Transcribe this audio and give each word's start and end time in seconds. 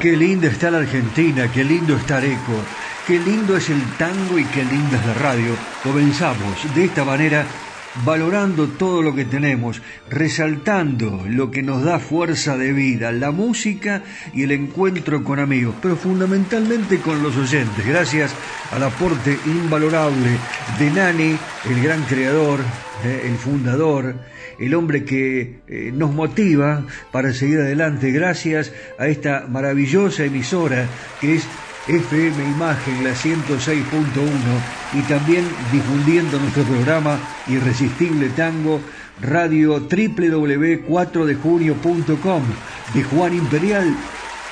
Qué 0.00 0.16
linda 0.16 0.48
está 0.48 0.70
la 0.70 0.78
Argentina, 0.78 1.52
qué 1.52 1.62
lindo 1.62 1.94
está 1.94 2.16
Areco, 2.16 2.54
qué 3.06 3.18
lindo 3.18 3.54
es 3.54 3.68
el 3.68 3.82
tango 3.98 4.38
y 4.38 4.44
qué 4.46 4.64
linda 4.64 4.98
es 4.98 5.06
la 5.06 5.12
radio. 5.12 5.54
Comenzamos 5.82 6.74
de 6.74 6.86
esta 6.86 7.04
manera 7.04 7.44
valorando 8.02 8.66
todo 8.68 9.02
lo 9.02 9.14
que 9.14 9.26
tenemos, 9.26 9.82
resaltando 10.08 11.22
lo 11.28 11.50
que 11.50 11.62
nos 11.62 11.84
da 11.84 11.98
fuerza 11.98 12.56
de 12.56 12.72
vida, 12.72 13.12
la 13.12 13.30
música 13.30 14.02
y 14.32 14.44
el 14.44 14.52
encuentro 14.52 15.22
con 15.22 15.38
amigos, 15.38 15.74
pero 15.82 15.96
fundamentalmente 15.96 17.00
con 17.00 17.22
los 17.22 17.36
oyentes, 17.36 17.86
gracias 17.86 18.34
al 18.72 18.82
aporte 18.84 19.38
invalorable 19.44 20.30
de 20.78 20.90
Nani, 20.92 21.36
el 21.68 21.82
gran 21.82 22.02
creador, 22.04 22.60
eh, 23.04 23.26
el 23.26 23.36
fundador, 23.36 24.14
el 24.60 24.74
hombre 24.74 25.04
que 25.04 25.60
eh, 25.66 25.90
nos 25.92 26.12
motiva 26.12 26.86
para 27.10 27.32
seguir 27.32 27.58
adelante 27.60 28.12
gracias 28.12 28.72
a 28.98 29.08
esta 29.08 29.46
maravillosa 29.48 30.24
emisora 30.24 30.86
que 31.20 31.34
es 31.36 31.48
FM 31.88 32.44
Imagen, 32.44 33.02
la 33.02 33.10
106.1, 33.10 34.04
y 34.92 35.00
también 35.02 35.44
difundiendo 35.72 36.38
nuestro 36.38 36.62
programa 36.64 37.18
Irresistible 37.48 38.28
Tango, 38.30 38.80
radio 39.20 39.80
www.4dejunio.com 39.80 42.42
de 42.94 43.02
Juan 43.02 43.34
Imperial, 43.34 43.92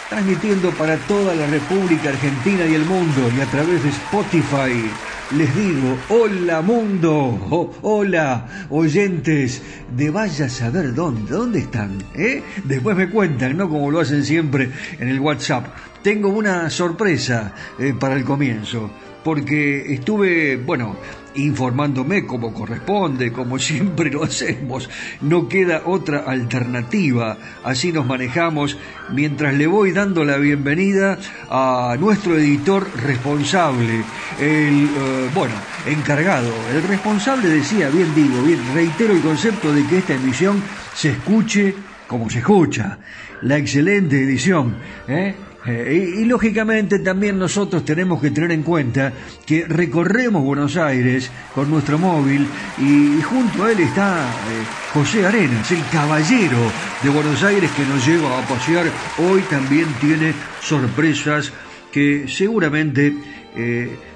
transmitiendo 0.09 0.73
para 0.73 0.97
toda 0.97 1.33
la 1.35 1.47
República 1.47 2.09
Argentina 2.09 2.67
y 2.67 2.75
el 2.75 2.85
mundo, 2.87 3.31
y 3.37 3.41
a 3.41 3.47
través 3.47 3.85
de 3.85 3.91
Spotify 3.91 4.91
les 5.37 5.55
digo, 5.55 5.99
hola 6.09 6.63
mundo, 6.63 7.77
hola 7.83 8.67
oyentes 8.71 9.63
de 9.95 10.11
vaya 10.11 10.47
a 10.47 10.49
saber 10.49 10.95
dónde, 10.95 11.31
dónde 11.31 11.59
están, 11.61 11.99
¿eh? 12.15 12.43
Después 12.65 12.97
me 12.97 13.11
cuentan, 13.11 13.57
¿no? 13.57 13.69
Como 13.69 13.91
lo 13.91 14.01
hacen 14.01 14.25
siempre 14.25 14.71
en 14.99 15.09
el 15.09 15.21
WhatsApp. 15.21 15.67
Tengo 16.03 16.31
una 16.31 16.71
sorpresa 16.71 17.53
eh, 17.79 17.93
para 17.99 18.15
el 18.15 18.25
comienzo, 18.25 18.91
porque 19.23 19.93
estuve, 19.93 20.57
bueno, 20.57 20.97
informándome 21.45 22.27
como 22.27 22.53
corresponde, 22.53 23.33
como 23.33 23.59
siempre 23.59 24.11
lo 24.11 24.25
hacemos. 24.25 24.89
No 25.21 25.49
queda 25.49 25.83
otra 25.87 26.21
alternativa. 26.21 27.37
Así 27.65 27.93
nos 27.93 28.07
manejamos 28.07 28.77
mientras 29.13 29.55
le 29.55 29.67
voy 29.67 29.93
dando 29.93 30.25
la 30.25 30.37
bienvenida 30.37 31.19
a 31.51 31.97
nuestro 31.99 32.37
editor 32.37 32.89
responsable, 32.97 34.05
el, 34.41 34.85
eh, 34.85 35.31
bueno, 35.35 35.55
encargado. 35.87 36.53
El 36.73 36.83
responsable 36.83 37.49
decía, 37.49 37.89
bien 37.89 38.15
digo, 38.15 38.43
bien, 38.43 38.61
reitero 38.75 39.15
el 39.15 39.21
concepto 39.21 39.73
de 39.73 39.87
que 39.87 39.99
esta 39.99 40.15
emisión 40.15 40.63
se 40.95 41.11
escuche 41.11 41.75
como 42.09 42.31
se 42.31 42.39
escucha, 42.39 42.99
la 43.43 43.59
excelente 43.59 44.21
edición. 44.21 44.75
¿eh? 45.07 45.35
Eh, 45.67 46.15
y, 46.19 46.25
lógicamente 46.25 47.01
también 47.01 47.37
nosotros 47.37 47.85
tenemos 47.85 48.21
que 48.21 48.31
tener 48.31 48.53
en 48.53 48.63
cuenta 48.63 49.13
que 49.45 49.67
recorremos 49.67 50.45
Buenos 50.45 50.77
Aires 50.77 51.31
con 51.53 51.69
nuestro 51.69 51.99
móvil 51.99 52.47
y, 52.79 53.21
junto 53.23 53.65
a 53.65 53.73
él 53.73 53.81
está 53.81 54.21
eh, 54.21 54.65
José 54.95 55.27
Arenas, 55.27 55.71
el 55.73 55.83
caballero 55.91 56.59
de 57.03 57.11
Buenos 57.11 57.43
Aires 57.43 57.71
que 57.73 57.85
nos 57.85 58.07
lleva 58.07 58.39
a 58.39 58.47
pasear. 58.47 58.87
Hoy 59.19 59.43
también 59.51 59.89
tiene 60.01 60.33
sorpresas 60.61 61.53
que 61.91 62.29
seguramente 62.29 63.15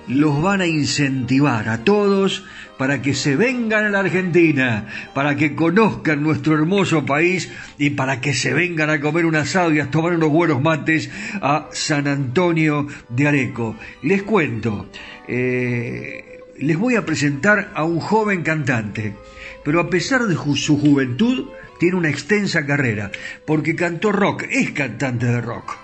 los 0.09 0.43
van 0.43 0.61
a 0.61 0.67
incentivar 0.67 1.69
a 1.69 1.85
todos 1.85 2.45
para 2.77 3.03
que 3.03 3.15
se 3.15 3.37
vengan 3.37 3.85
a 3.85 3.91
la 3.91 4.01
Argentina, 4.01 4.89
para 5.15 5.37
que 5.37 5.55
conozcan 5.55 6.23
nuestro 6.23 6.55
hermoso 6.55 7.07
país 7.07 7.51
y 7.79 7.91
para 7.91 8.21
que 8.21 8.35
se 8.35 8.53
vengan 8.53 8.91
a 8.91 9.01
comer 9.01 9.27
un 9.27 9.37
asado 9.37 9.73
y 9.73 9.81
a 9.81 9.91
tomar 9.91 10.15
unos 10.15 10.31
buenos 10.31 10.61
mates 10.61 11.11
a 11.41 11.69
San 11.73 12.09
Antonio 12.09 12.87
de 13.09 13.29
Areco. 13.29 13.77
Les 14.03 14.23
cuento, 14.23 14.89
eh, 15.29 16.41
les 16.59 16.77
voy 16.77 16.97
a 16.97 17.07
presentar 17.07 17.71
a 17.75 17.85
un 17.85 18.01
joven 18.01 18.43
cantante, 18.43 19.15
pero 19.65 19.81
a 19.81 19.91
pesar 19.91 20.27
de 20.27 20.35
su 20.35 20.79
juventud, 20.79 21.51
tiene 21.79 21.97
una 21.97 22.11
extensa 22.11 22.65
carrera, 22.65 23.11
porque 23.45 23.75
cantó 23.75 24.13
rock, 24.13 24.45
es 24.51 24.71
cantante 24.71 25.27
de 25.27 25.41
rock. 25.41 25.77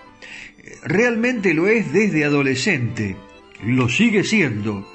Realmente 0.84 1.54
lo 1.54 1.66
es 1.66 1.92
desde 1.92 2.24
adolescente, 2.24 3.16
lo 3.64 3.88
sigue 3.88 4.24
siendo, 4.24 4.86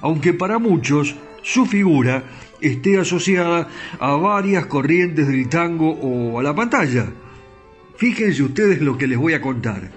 aunque 0.00 0.32
para 0.32 0.58
muchos 0.58 1.16
su 1.42 1.66
figura 1.66 2.24
esté 2.60 2.98
asociada 2.98 3.68
a 3.98 4.16
varias 4.16 4.66
corrientes 4.66 5.28
del 5.28 5.48
tango 5.48 5.90
o 5.90 6.38
a 6.38 6.42
la 6.42 6.54
pantalla. 6.54 7.06
Fíjense 7.96 8.42
ustedes 8.42 8.80
lo 8.80 8.96
que 8.96 9.06
les 9.06 9.18
voy 9.18 9.34
a 9.34 9.40
contar. 9.40 9.90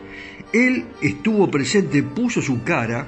Él 0.53 0.85
estuvo 1.01 1.49
presente, 1.49 2.03
puso 2.03 2.41
su 2.41 2.63
cara 2.63 3.07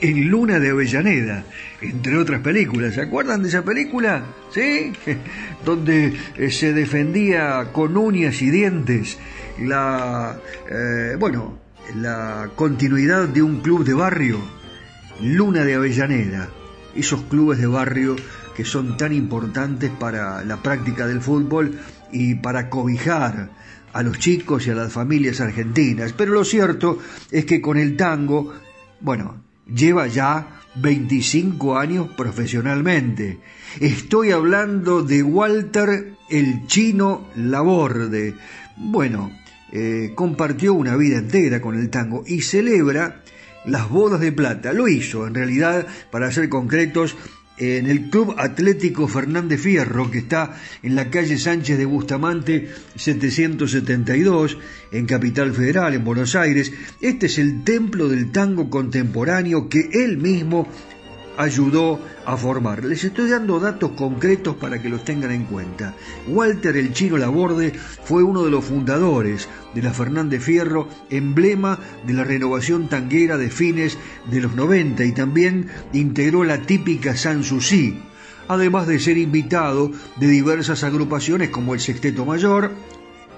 en 0.00 0.28
Luna 0.28 0.58
de 0.58 0.70
Avellaneda, 0.70 1.44
entre 1.80 2.16
otras 2.16 2.40
películas. 2.40 2.94
¿Se 2.94 3.02
acuerdan 3.02 3.42
de 3.42 3.48
esa 3.48 3.64
película? 3.64 4.24
¿Sí? 4.50 4.92
Donde 5.64 6.12
eh, 6.36 6.50
se 6.50 6.72
defendía 6.72 7.70
con 7.72 7.96
uñas 7.96 8.40
y 8.42 8.50
dientes 8.50 9.18
la, 9.60 10.38
eh, 10.70 11.16
bueno, 11.18 11.58
la 11.96 12.50
continuidad 12.54 13.28
de 13.28 13.42
un 13.42 13.60
club 13.60 13.84
de 13.84 13.94
barrio, 13.94 14.38
Luna 15.20 15.64
de 15.64 15.74
Avellaneda 15.74 16.48
esos 16.94 17.22
clubes 17.22 17.58
de 17.58 17.66
barrio 17.66 18.16
que 18.56 18.64
son 18.64 18.96
tan 18.96 19.12
importantes 19.12 19.90
para 19.90 20.44
la 20.44 20.62
práctica 20.62 21.06
del 21.06 21.20
fútbol 21.20 21.78
y 22.12 22.36
para 22.36 22.70
cobijar 22.70 23.50
a 23.92 24.02
los 24.02 24.18
chicos 24.18 24.66
y 24.66 24.70
a 24.70 24.74
las 24.74 24.92
familias 24.92 25.40
argentinas. 25.40 26.12
Pero 26.12 26.32
lo 26.32 26.44
cierto 26.44 26.98
es 27.30 27.44
que 27.44 27.60
con 27.60 27.76
el 27.76 27.96
tango, 27.96 28.52
bueno, 29.00 29.42
lleva 29.72 30.06
ya 30.06 30.60
25 30.76 31.78
años 31.78 32.08
profesionalmente. 32.16 33.40
Estoy 33.80 34.30
hablando 34.30 35.02
de 35.02 35.22
Walter 35.22 36.14
el 36.30 36.66
Chino 36.66 37.28
Laborde. 37.36 38.34
Bueno, 38.76 39.32
eh, 39.74 40.12
compartió 40.14 40.72
una 40.72 40.96
vida 40.96 41.18
entera 41.18 41.60
con 41.60 41.76
el 41.76 41.90
tango 41.90 42.22
y 42.26 42.42
celebra 42.42 43.22
las 43.66 43.88
bodas 43.90 44.20
de 44.20 44.30
plata. 44.30 44.72
Lo 44.72 44.86
hizo, 44.86 45.26
en 45.26 45.34
realidad, 45.34 45.86
para 46.12 46.30
ser 46.30 46.48
concretos, 46.48 47.16
en 47.56 47.86
el 47.86 48.10
Club 48.10 48.34
Atlético 48.38 49.06
Fernández 49.06 49.60
Fierro, 49.60 50.10
que 50.10 50.18
está 50.18 50.56
en 50.82 50.94
la 50.94 51.10
calle 51.10 51.38
Sánchez 51.38 51.78
de 51.78 51.84
Bustamante 51.84 52.68
772, 52.96 54.58
en 54.90 55.06
Capital 55.06 55.52
Federal, 55.52 55.94
en 55.94 56.04
Buenos 56.04 56.34
Aires. 56.34 56.72
Este 57.00 57.26
es 57.26 57.38
el 57.38 57.64
templo 57.64 58.08
del 58.08 58.32
tango 58.32 58.70
contemporáneo 58.70 59.68
que 59.68 59.88
él 59.92 60.18
mismo 60.18 60.68
ayudó 61.36 62.00
a 62.26 62.36
formar. 62.36 62.84
Les 62.84 63.04
estoy 63.04 63.30
dando 63.30 63.60
datos 63.60 63.92
concretos 63.92 64.56
para 64.56 64.80
que 64.80 64.88
los 64.88 65.04
tengan 65.04 65.30
en 65.30 65.44
cuenta. 65.44 65.94
Walter 66.28 66.76
el 66.76 66.92
Chino 66.92 67.16
Laborde 67.16 67.72
fue 68.04 68.22
uno 68.22 68.42
de 68.44 68.50
los 68.50 68.64
fundadores 68.64 69.48
de 69.74 69.82
la 69.82 69.92
Fernández 69.92 70.42
Fierro, 70.42 70.88
emblema 71.10 71.78
de 72.06 72.14
la 72.14 72.24
renovación 72.24 72.88
tanguera 72.88 73.36
de 73.36 73.50
fines 73.50 73.98
de 74.30 74.40
los 74.40 74.54
90 74.54 75.04
y 75.04 75.12
también 75.12 75.68
integró 75.92 76.44
la 76.44 76.62
típica 76.62 77.16
Sanssouci, 77.16 77.98
además 78.48 78.86
de 78.86 78.98
ser 78.98 79.18
invitado 79.18 79.90
de 80.16 80.28
diversas 80.28 80.84
agrupaciones 80.84 81.50
como 81.50 81.74
el 81.74 81.80
Sexteto 81.80 82.24
Mayor 82.24 82.72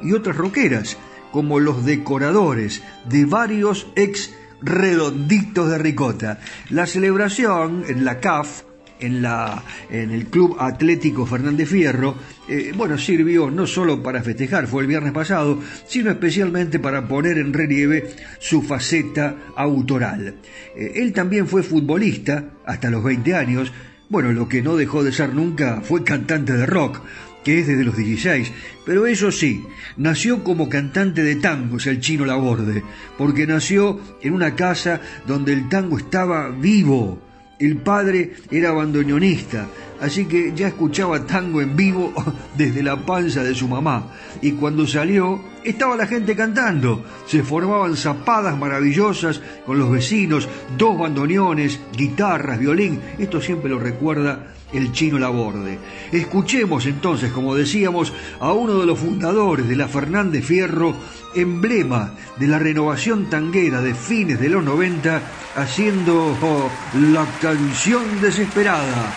y 0.03 0.13
otras 0.13 0.37
roqueras, 0.37 0.97
como 1.33 1.61
los 1.61 1.85
decoradores 1.85 2.83
de 3.09 3.25
varios 3.25 3.87
ex 3.95 4.31
redonditos 4.67 5.71
de 5.71 5.79
ricota. 5.79 6.41
La 6.71 6.87
celebración 6.87 7.85
en 7.89 8.05
la 8.05 8.21
CAF, 8.21 8.63
en, 9.01 9.23
la, 9.23 9.63
en 9.91 10.11
el 10.11 10.27
Club 10.27 10.57
Atlético 10.59 11.27
Fernández 11.27 11.69
Fierro, 11.69 12.17
eh, 12.49 12.73
bueno, 12.77 12.99
sirvió 12.99 13.51
no 13.51 13.67
solo 13.67 14.03
para 14.03 14.23
festejar, 14.23 14.67
fue 14.67 14.83
el 14.83 14.89
viernes 14.89 15.13
pasado, 15.13 15.61
sino 15.87 16.11
especialmente 16.11 16.79
para 16.79 17.07
poner 17.07 17.39
en 17.39 17.53
relieve 17.53 18.11
su 18.39 18.63
faceta 18.63 19.37
autoral. 19.57 20.37
Eh, 20.75 20.93
él 20.97 21.13
también 21.13 21.47
fue 21.47 21.63
futbolista 21.63 22.45
hasta 22.65 22.91
los 22.91 23.03
20 23.05 23.35
años, 23.35 23.73
bueno, 24.09 24.33
lo 24.33 24.49
que 24.49 24.63
no 24.63 24.77
dejó 24.77 25.03
de 25.03 25.13
ser 25.13 25.35
nunca 25.35 25.81
fue 25.83 26.05
cantante 26.05 26.53
de 26.53 26.65
rock, 26.65 27.01
que 27.47 27.61
es 27.61 27.69
desde 27.69 27.85
los 27.85 27.97
16, 27.97 28.51
pero 28.85 29.07
eso 29.07 29.31
sí, 29.31 29.65
nació 29.97 30.43
como 30.43 30.69
cantante 30.69 31.23
de 31.23 31.37
tangos 31.37 31.87
el 31.87 32.01
chino 32.01 32.25
Laborde, 32.25 32.83
porque 33.17 33.47
nació 33.47 34.01
en 34.21 34.33
una 34.35 34.57
casa 34.57 35.01
donde 35.29 35.53
el 35.53 35.69
tango 35.69 35.97
estaba 35.97 36.49
vivo. 36.49 37.23
El 37.61 37.77
padre 37.77 38.33
era 38.51 38.73
bandoneonista, 38.73 39.69
así 40.01 40.25
que 40.25 40.55
ya 40.57 40.67
escuchaba 40.67 41.25
tango 41.25 41.63
en 41.63 41.77
vivo 41.77 42.13
desde 42.59 42.83
la 42.83 42.97
panza 43.07 43.45
de 43.45 43.55
su 43.55 43.69
mamá. 43.69 44.11
Y 44.43 44.51
cuando 44.51 44.85
salió, 44.85 45.41
estaba 45.63 45.97
la 45.97 46.09
gente 46.09 46.35
cantando. 46.35 47.05
Se 47.29 47.45
formaban 47.45 47.97
zapadas 47.97 48.59
maravillosas 48.59 49.41
con 49.65 49.79
los 49.79 49.93
vecinos, 49.93 50.49
dos 50.77 50.99
bandoneones, 50.99 51.79
guitarras, 51.97 52.59
violín. 52.59 53.01
Esto 53.21 53.41
siempre 53.41 53.71
lo 53.71 53.79
recuerda 53.79 54.56
el 54.73 54.93
chino 54.93 55.19
Laborde. 55.19 55.79
Escuchemos 56.13 56.87
entonces, 56.87 57.33
como 57.33 57.55
decíamos, 57.55 58.13
a 58.41 58.53
uno 58.53 58.79
de 58.81 58.87
los 58.87 58.99
fundadores 58.99 59.69
de 59.69 59.77
la 59.77 59.89
Fernández 59.89 60.45
Fierro, 60.45 60.95
emblema 61.35 62.15
de 62.37 62.47
la 62.47 62.59
renovación 62.59 63.31
tanguera 63.31 63.81
de 63.81 63.95
fines 63.95 64.41
de 64.41 64.49
los 64.49 64.65
90, 64.65 65.23
haciendo 65.57 66.37
oh, 66.41 66.71
la 67.13 67.27
canción 67.41 68.21
desesperada. 68.21 69.15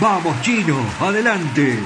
Vamos, 0.00 0.40
chino, 0.42 0.76
adelante. 1.00 1.78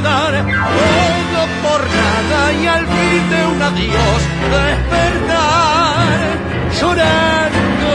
Dar 0.00 0.32
todo 0.44 1.42
por 1.62 1.80
nada 1.80 2.52
y 2.52 2.66
al 2.66 2.86
fin 2.86 3.30
de 3.30 3.46
un 3.46 3.62
adiós 3.62 4.22
despertar 4.50 6.32
llorando. 6.80 7.92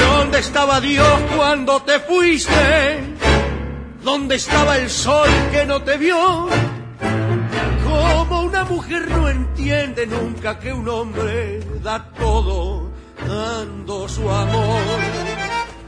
¿Dónde 0.00 0.38
estaba 0.38 0.80
Dios 0.80 1.20
cuando 1.36 1.82
te 1.82 1.98
fuiste? 2.00 3.16
¿Dónde 4.02 4.36
estaba 4.36 4.76
el 4.78 4.88
sol 4.88 5.28
que 5.52 5.66
no 5.66 5.82
te 5.82 5.96
vio? 5.96 6.48
Como 7.84 8.42
una 8.42 8.64
mujer 8.64 9.10
no 9.10 9.28
entiende 9.28 10.06
nunca 10.06 10.58
que 10.58 10.72
un 10.72 10.88
hombre 10.88 11.60
da 11.82 12.10
todo 12.12 12.90
dando 13.26 14.08
su 14.08 14.30
amor. 14.30 15.00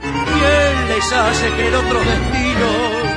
¿Quién 0.00 0.88
les 0.88 1.12
hace 1.12 1.50
creer 1.50 1.74
otros 1.74 2.04
destinos? 2.04 3.08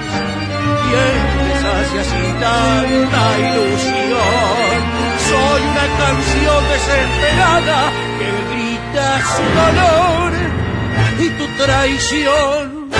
¿Quién 0.87 1.50
hace 1.71 1.99
así 1.99 2.23
tanta 2.39 3.39
ilusión? 3.39 4.77
Soy 5.29 5.61
una 5.71 5.87
canción 5.97 6.61
desesperada 6.69 7.91
que 8.17 8.27
grita 8.51 9.21
su 9.35 9.43
dolor 9.61 10.31
y 11.19 11.29
tu 11.29 11.47
traición. 11.63 12.91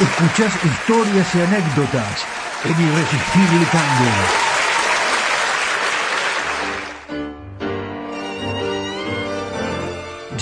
Escuchás 0.00 0.52
historias 0.64 1.34
y 1.34 1.40
anécdotas 1.40 2.24
en 2.64 2.72
Irresistible 2.72 3.66
Tango. 3.70 4.49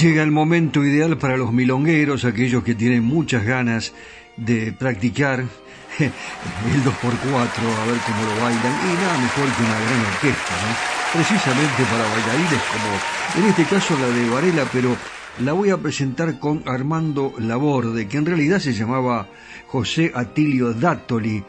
Llega 0.00 0.22
el 0.22 0.30
momento 0.30 0.84
ideal 0.84 1.18
para 1.18 1.36
los 1.36 1.52
milongueros, 1.52 2.24
aquellos 2.24 2.62
que 2.62 2.76
tienen 2.76 3.02
muchas 3.02 3.44
ganas 3.44 3.92
de 4.36 4.72
practicar 4.72 5.40
el 5.98 6.84
2x4, 6.84 7.34
a 7.34 7.86
ver 7.86 7.98
cómo 8.06 8.22
lo 8.22 8.40
bailan, 8.40 8.74
y 8.84 9.02
nada 9.02 9.18
mejor 9.18 9.48
que 9.56 9.62
una 9.62 9.80
gran 9.80 10.00
orquesta, 10.06 10.54
¿no? 10.62 11.14
Precisamente 11.14 11.82
para 11.90 12.04
bailarines 12.04 12.62
como, 12.70 13.42
en 13.42 13.50
este 13.50 13.64
caso 13.64 13.98
la 13.98 14.06
de 14.06 14.30
Varela, 14.30 14.68
pero 14.72 14.96
la 15.40 15.52
voy 15.52 15.70
a 15.70 15.78
presentar 15.78 16.38
con 16.38 16.62
Armando 16.66 17.34
Laborde, 17.38 18.06
que 18.06 18.18
en 18.18 18.26
realidad 18.26 18.60
se 18.60 18.74
llamaba 18.74 19.28
José 19.66 20.12
Atilio 20.14 20.74
Dátoli. 20.74 21.42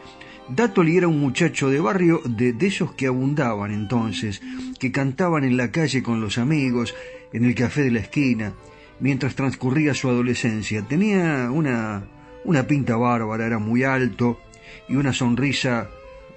Dátoli 0.48 0.96
era 0.96 1.06
un 1.06 1.20
muchacho 1.20 1.70
de 1.70 1.78
barrio 1.78 2.20
de, 2.24 2.52
de 2.52 2.66
esos 2.66 2.94
que 2.94 3.06
abundaban 3.06 3.70
entonces, 3.70 4.42
que 4.80 4.90
cantaban 4.90 5.44
en 5.44 5.56
la 5.56 5.70
calle 5.70 6.02
con 6.02 6.20
los 6.20 6.36
amigos, 6.36 6.96
en 7.32 7.44
el 7.44 7.54
café 7.54 7.82
de 7.82 7.90
la 7.90 8.00
esquina, 8.00 8.52
mientras 9.00 9.34
transcurría 9.34 9.94
su 9.94 10.08
adolescencia. 10.08 10.82
Tenía 10.82 11.50
una, 11.50 12.04
una 12.44 12.66
pinta 12.66 12.96
bárbara, 12.96 13.46
era 13.46 13.58
muy 13.58 13.84
alto 13.84 14.40
y 14.88 14.96
una 14.96 15.12
sonrisa 15.12 15.88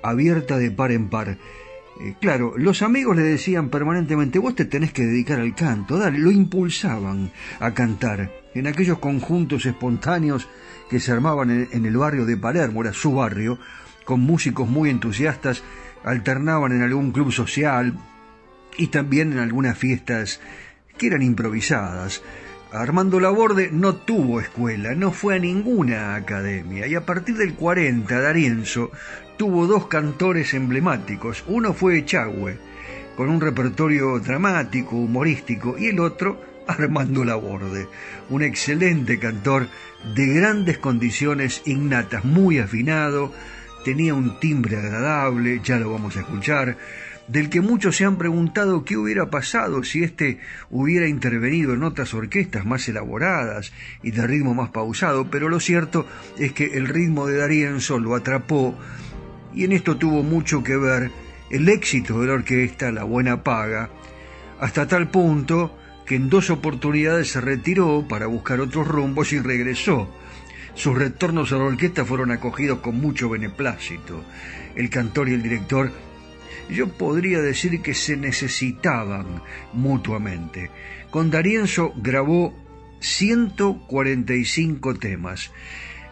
abierta 0.02 0.58
de 0.58 0.72
par 0.72 0.92
en 0.92 1.10
par. 1.10 1.38
Eh, 2.02 2.16
claro, 2.20 2.54
los 2.58 2.82
amigos 2.82 3.16
le 3.16 3.24
decían 3.24 3.70
permanentemente, 3.70 4.40
vos 4.40 4.56
te 4.56 4.66
tenés 4.66 4.92
que 4.92 5.06
dedicar 5.06 5.40
al 5.40 5.56
canto, 5.56 5.98
dale, 5.98 6.20
lo 6.20 6.32
impulsaban 6.32 7.32
a 7.60 7.74
cantar. 7.74 8.32
En 8.56 8.68
aquellos 8.68 9.00
conjuntos 9.00 9.66
espontáneos 9.66 10.48
que 10.90 11.00
se 11.00 11.12
armaban 11.12 11.68
en 11.72 11.86
el 11.86 11.98
barrio 11.98 12.26
de 12.26 12.38
Palermo, 12.38 12.82
era 12.82 12.94
su 12.94 13.14
barrio, 13.14 13.58
con 14.06 14.22
músicos 14.22 14.68
muy 14.68 14.90
entusiastas, 14.90 15.64
alternaban 16.04 16.72
en 16.74 16.82
algún 16.82 17.12
club 17.12 17.32
social 17.32 17.98
y 18.78 18.88
también 18.88 19.32
en 19.32 19.40
algunas 19.40 19.78
fiestas 19.78 20.40
que 20.98 21.08
eran 21.08 21.22
improvisadas. 21.22 22.22
Armando 22.72 23.20
Laborde 23.20 23.70
no 23.72 23.96
tuvo 23.96 24.40
escuela, 24.40 24.96
no 24.96 25.12
fue 25.12 25.36
a 25.36 25.40
ninguna 25.40 26.16
academia 26.16 26.88
y 26.88 26.96
a 26.96 27.06
partir 27.06 27.36
del 27.36 27.54
40 27.54 28.20
Darienzo 28.20 28.92
tuvo 29.38 29.68
dos 29.68 29.88
cantores 29.88 30.54
emblemáticos. 30.54 31.44
Uno 31.48 31.74
fue 31.74 32.00
Echagüe, 32.00 32.58
con 33.16 33.30
un 33.30 33.42
repertorio 33.42 34.18
dramático, 34.20 34.96
humorístico, 34.96 35.78
y 35.78 35.88
el 35.88 36.00
otro 36.00 36.42
Armando 36.68 37.24
Laborde, 37.24 37.88
un 38.30 38.42
excelente 38.42 39.20
cantor 39.20 39.68
de 40.16 40.28
grandes 40.28 40.78
condiciones 40.78 41.62
innatas, 41.66 42.24
muy 42.26 42.60
afinado, 42.60 43.34
tenía 43.84 44.14
un 44.14 44.40
timbre 44.40 44.78
agradable, 44.78 45.60
ya 45.64 45.78
lo 45.78 45.92
vamos 45.92 46.16
a 46.16 46.22
escuchar, 46.22 46.78
del 47.28 47.50
que 47.50 47.62
muchos 47.62 47.96
se 47.96 48.06
han 48.06 48.18
preguntado 48.18 48.84
qué 48.84 48.98
hubiera 48.98 49.30
pasado 49.30 49.84
si 49.84 50.04
éste 50.04 50.40
hubiera 50.70 51.08
intervenido 51.08 51.74
en 51.74 51.84
otras 51.84 52.14
orquestas 52.14 52.66
más 52.66 52.88
elaboradas 52.90 53.72
y 54.02 54.12
de 54.12 54.28
ritmo 54.28 54.54
más 54.54 54.70
pausado, 54.70 55.30
pero 55.30 55.50
lo 55.50 55.60
cierto 55.60 56.06
es 56.38 56.52
que 56.52 56.78
el 56.78 56.88
ritmo 56.88 57.26
de 57.26 57.38
Darienzo 57.38 58.00
lo 58.00 58.16
atrapó 58.16 58.76
y 59.54 59.64
en 59.64 59.72
esto 59.72 59.98
tuvo 59.98 60.24
mucho 60.24 60.64
que 60.64 60.76
ver 60.76 61.12
el 61.50 61.70
éxito 61.70 62.20
de 62.20 62.28
la 62.28 62.34
orquesta, 62.34 62.92
la 62.92 63.04
buena 63.04 63.44
paga, 63.44 63.90
hasta 64.60 64.88
tal 64.88 65.10
punto 65.10 65.78
que 66.06 66.16
en 66.16 66.30
dos 66.30 66.50
oportunidades 66.50 67.30
se 67.32 67.42
retiró 67.42 68.06
para 68.08 68.28
buscar 68.28 68.60
otros 68.60 68.88
rumbos 68.88 69.32
y 69.34 69.40
regresó. 69.40 70.10
Sus 70.76 70.98
retornos 70.98 71.52
a 71.52 71.58
la 71.58 71.66
orquesta 71.66 72.04
fueron 72.04 72.32
acogidos 72.32 72.80
con 72.80 73.00
mucho 73.00 73.30
beneplácito. 73.30 74.24
El 74.76 74.90
cantor 74.90 75.30
y 75.30 75.34
el 75.34 75.44
director 75.44 75.92
yo 76.70 76.88
podría 76.90 77.42
decir 77.42 77.82
que 77.82 77.94
se 77.94 78.18
necesitaban 78.18 79.42
mutuamente. 79.74 80.70
Con 81.12 81.32
Darienzo 81.32 81.94
grabó 81.96 82.54
145 83.00 84.96
temas. 84.96 85.52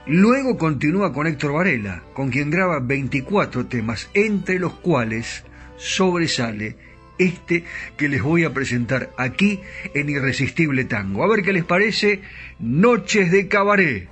Luego 0.05 0.57
continúa 0.57 1.13
con 1.13 1.27
Héctor 1.27 1.53
Varela, 1.53 2.03
con 2.13 2.29
quien 2.29 2.49
graba 2.49 2.79
24 2.79 3.67
temas, 3.67 4.09
entre 4.13 4.59
los 4.59 4.73
cuales 4.73 5.43
sobresale 5.77 6.75
este 7.17 7.63
que 7.97 8.09
les 8.09 8.21
voy 8.21 8.43
a 8.43 8.53
presentar 8.53 9.11
aquí 9.17 9.59
en 9.93 10.09
Irresistible 10.09 10.85
Tango. 10.85 11.23
A 11.23 11.27
ver 11.27 11.43
qué 11.43 11.53
les 11.53 11.63
parece, 11.63 12.21
Noches 12.59 13.31
de 13.31 13.47
Cabaret. 13.47 14.09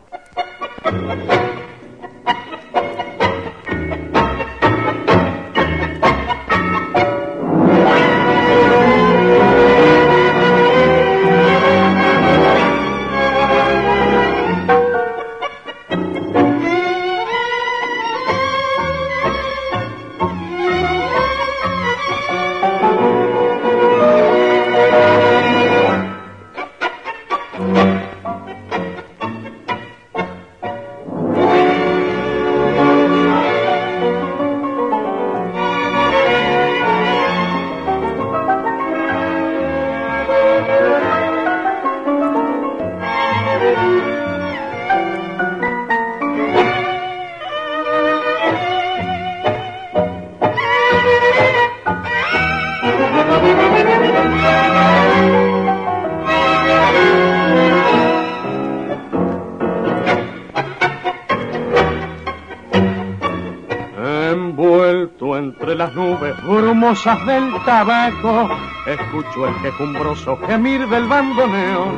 Del 67.05 67.53
tabaco, 67.63 68.49
escucho 68.85 69.47
el 69.47 69.55
quejumbroso 69.61 70.37
gemir 70.45 70.85
del 70.89 71.07
bandoneón. 71.07 71.95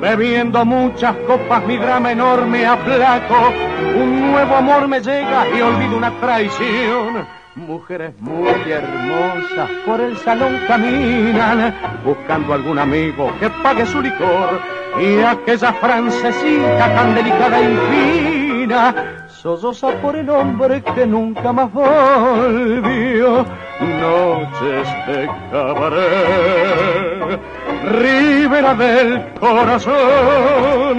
Bebiendo 0.00 0.64
muchas 0.64 1.14
copas 1.26 1.66
mi 1.66 1.76
drama 1.76 2.12
enorme 2.12 2.64
aplaco, 2.64 3.52
un 3.94 4.32
nuevo 4.32 4.56
amor 4.56 4.88
me 4.88 5.00
llega 5.00 5.46
y 5.54 5.60
olvido 5.60 5.98
una 5.98 6.10
traición. 6.18 7.26
Mujeres 7.56 8.18
muy 8.20 8.48
hermosas 8.48 9.70
por 9.84 10.00
el 10.00 10.16
salón 10.16 10.58
caminan, 10.66 11.74
buscando 12.02 12.54
algún 12.54 12.78
amigo 12.78 13.30
que 13.38 13.50
pague 13.62 13.84
su 13.84 14.00
licor. 14.00 14.62
Y 14.98 15.20
aquella 15.20 15.74
francesita 15.74 16.94
tan 16.94 17.14
delicada 17.14 17.60
y 17.60 17.76
fina, 17.90 19.26
solloza 19.28 19.90
por 20.00 20.16
el 20.16 20.30
hombre 20.30 20.82
que 20.82 21.06
nunca 21.06 21.52
más 21.52 21.70
volvió. 21.70 23.44
Noches 23.80 24.88
de 25.06 25.30
cabaret, 25.52 27.38
ribera 27.84 28.74
del 28.74 29.24
corazón, 29.38 30.96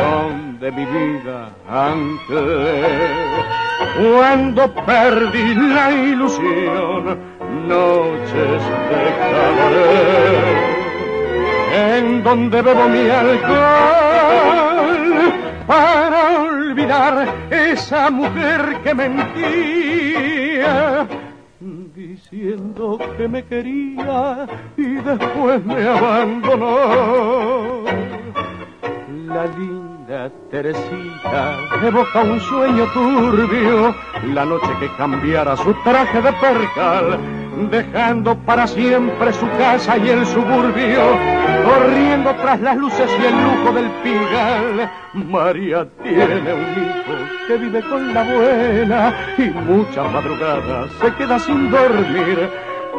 donde 0.00 0.70
mi 0.70 0.84
vida 0.84 1.50
antes 1.68 3.10
cuando 3.98 4.72
perdí 4.86 5.54
la 5.54 5.90
ilusión, 5.90 7.18
noches 7.66 8.62
de 8.88 9.02
cabaret, 9.18 10.62
en 11.74 12.22
donde 12.22 12.62
bebo 12.62 12.88
mi 12.88 13.10
alcohol 13.10 15.02
para 15.66 16.42
olvidar 16.42 17.26
esa 17.50 18.10
mujer 18.10 18.76
que 18.84 18.94
mentía, 18.94 21.04
diciendo 22.06 22.98
que 23.16 23.28
me 23.28 23.44
quería 23.44 24.46
y 24.76 24.94
después 24.94 25.64
me 25.64 25.86
abandonó. 25.86 27.84
La 29.32 29.46
linda 29.46 30.30
Teresita 30.50 31.56
evoca 31.82 32.20
un 32.20 32.38
sueño 32.40 32.84
turbio, 32.92 33.94
la 34.34 34.44
noche 34.44 34.68
que 34.78 34.88
cambiara 34.96 35.56
su 35.56 35.72
traje 35.84 36.20
de 36.20 36.32
percal, 36.34 37.18
dejando 37.70 38.36
para 38.38 38.66
siempre 38.66 39.32
su 39.32 39.48
casa 39.52 39.96
y 39.96 40.10
el 40.10 40.26
suburbio, 40.26 41.02
corriendo 41.64 42.34
tras 42.42 42.60
las 42.60 42.76
luces 42.76 43.10
y 43.20 43.24
el 43.24 43.42
lujo 43.42 43.72
del 43.72 43.90
pigal. 44.02 44.90
María 45.14 45.86
tiene 46.02 46.52
un 46.52 46.70
hijo 46.82 47.46
que 47.46 47.56
vive 47.56 47.80
con 47.88 48.12
la 48.12 48.24
buena 48.24 49.14
y 49.38 49.48
muchas 49.48 50.12
madrugadas 50.12 50.90
se 51.00 51.14
queda 51.14 51.38
sin 51.38 51.70
dormir 51.70 52.50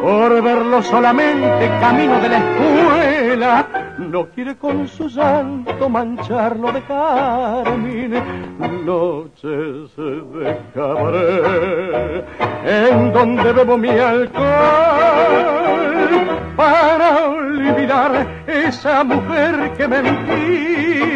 por 0.02 0.42
verlo 0.42 0.82
solamente 0.82 1.70
camino 1.80 2.20
de 2.20 2.30
la 2.30 2.38
escuela, 2.38 3.68
no 3.98 4.26
quiere 4.28 4.56
con 4.56 4.88
su 4.88 5.08
llanto 5.08 5.90
mancharlo 5.90 6.72
de 6.72 6.82
carmín. 6.82 8.14
Noches 8.86 9.96
de 9.98 10.58
cabaret, 10.74 12.26
en 12.66 13.14
donde 13.14 13.54
bebo 13.54 13.78
mi 13.78 13.90
alcohol, 13.90 14.46
para 16.56 17.28
olvidar 17.28 18.28
esa 18.48 19.04
mujer 19.04 19.74
que 19.78 19.88
mentía, 19.88 21.16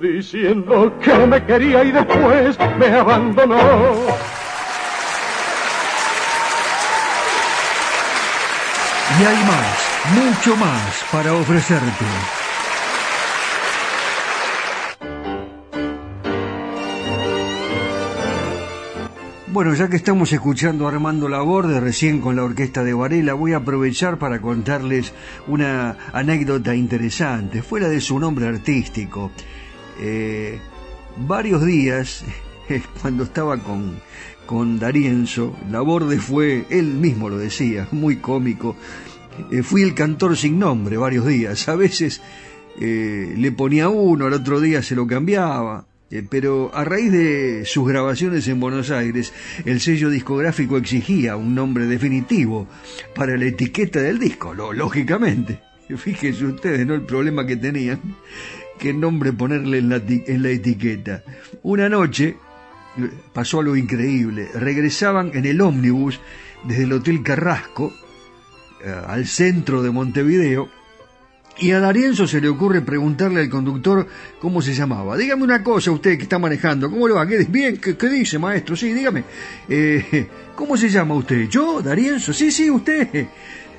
diciendo 0.00 0.92
que 1.00 1.14
me 1.26 1.44
quería 1.44 1.84
y 1.84 1.92
después 1.92 2.58
me 2.78 2.86
abandonó. 2.86 3.58
Y 9.20 9.24
hay 9.24 9.44
más, 9.44 9.92
mucho 10.14 10.56
más 10.56 11.04
para 11.12 11.34
ofrecerte. 11.34 12.06
Bueno, 19.52 19.74
ya 19.74 19.90
que 19.90 19.96
estamos 19.96 20.32
escuchando 20.32 20.86
a 20.86 20.92
Armando 20.92 21.28
Laborde 21.28 21.78
recién 21.78 22.22
con 22.22 22.36
la 22.36 22.42
orquesta 22.42 22.82
de 22.84 22.94
Varela, 22.94 23.34
voy 23.34 23.52
a 23.52 23.58
aprovechar 23.58 24.18
para 24.18 24.40
contarles 24.40 25.12
una 25.46 25.98
anécdota 26.14 26.74
interesante. 26.74 27.60
Fue 27.60 27.78
la 27.78 27.90
de 27.90 28.00
su 28.00 28.18
nombre 28.18 28.46
artístico. 28.48 29.30
Eh, 30.00 30.58
varios 31.18 31.66
días, 31.66 32.24
cuando 33.02 33.24
estaba 33.24 33.58
con, 33.58 34.00
con 34.46 34.78
Darienzo, 34.78 35.54
Laborde 35.70 36.18
fue, 36.18 36.64
él 36.70 36.86
mismo 36.94 37.28
lo 37.28 37.36
decía, 37.36 37.88
muy 37.90 38.16
cómico. 38.16 38.74
Eh, 39.50 39.62
fui 39.62 39.82
el 39.82 39.94
cantor 39.94 40.36
sin 40.36 40.58
nombre 40.58 40.96
varios 40.96 41.26
días. 41.26 41.68
A 41.68 41.76
veces 41.76 42.20
eh, 42.80 43.34
le 43.36 43.52
ponía 43.52 43.88
uno, 43.88 44.26
al 44.26 44.32
otro 44.32 44.60
día 44.60 44.82
se 44.82 44.94
lo 44.94 45.06
cambiaba. 45.06 45.86
Eh, 46.10 46.22
pero 46.28 46.70
a 46.74 46.84
raíz 46.84 47.10
de 47.10 47.64
sus 47.64 47.88
grabaciones 47.88 48.46
en 48.48 48.60
Buenos 48.60 48.90
Aires, 48.90 49.32
el 49.64 49.80
sello 49.80 50.10
discográfico 50.10 50.76
exigía 50.76 51.36
un 51.36 51.54
nombre 51.54 51.86
definitivo 51.86 52.68
para 53.14 53.36
la 53.36 53.46
etiqueta 53.46 54.00
del 54.00 54.18
disco, 54.18 54.52
lógicamente. 54.54 55.60
Fíjense 55.96 56.44
ustedes, 56.44 56.86
¿no? 56.86 56.94
El 56.94 57.02
problema 57.02 57.46
que 57.46 57.56
tenían, 57.56 58.00
qué 58.78 58.92
nombre 58.92 59.32
ponerle 59.32 59.78
en 59.78 59.88
la, 59.88 60.02
en 60.06 60.42
la 60.42 60.50
etiqueta. 60.50 61.24
Una 61.62 61.88
noche 61.88 62.36
pasó 63.32 63.60
algo 63.60 63.74
increíble. 63.74 64.48
Regresaban 64.54 65.30
en 65.34 65.46
el 65.46 65.60
ómnibus 65.62 66.20
desde 66.64 66.84
el 66.84 66.92
Hotel 66.92 67.22
Carrasco 67.22 67.92
al 69.06 69.26
centro 69.26 69.82
de 69.82 69.90
Montevideo 69.90 70.68
y 71.58 71.70
a 71.72 71.80
Darienzo 71.80 72.26
se 72.26 72.40
le 72.40 72.48
ocurre 72.48 72.80
preguntarle 72.80 73.40
al 73.40 73.50
conductor 73.50 74.06
cómo 74.40 74.62
se 74.62 74.74
llamaba. 74.74 75.16
Dígame 75.16 75.44
una 75.44 75.62
cosa, 75.62 75.90
usted 75.90 76.16
que 76.16 76.24
está 76.24 76.38
manejando, 76.38 76.90
¿cómo 76.90 77.06
le 77.06 77.14
va? 77.14 77.26
¿Qué, 77.26 77.46
bien? 77.48 77.76
¿Qué, 77.76 78.08
dice, 78.08 78.38
maestro? 78.38 78.74
Sí, 78.74 78.92
dígame. 78.92 79.24
Eh, 79.68 80.28
¿Cómo 80.56 80.76
se 80.76 80.88
llama 80.88 81.14
usted? 81.14 81.48
¿Yo, 81.48 81.82
Darienzo? 81.82 82.32
Sí, 82.32 82.50
sí, 82.50 82.70
usted. 82.70 83.26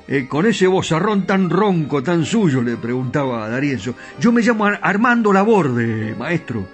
Eh, 0.08 0.28
con 0.28 0.46
ese 0.46 0.68
vozarrón 0.68 1.26
tan 1.26 1.50
ronco, 1.50 2.04
tan 2.04 2.26
suyo, 2.26 2.62
le 2.62 2.78
preguntaba 2.78 3.46
a 3.46 3.50
Darienzo. 3.50 3.96
Yo 4.20 4.32
me 4.32 4.42
llamo 4.42 4.66
Armando 4.66 5.34
Laborde, 5.34 6.16
maestro. 6.16 6.68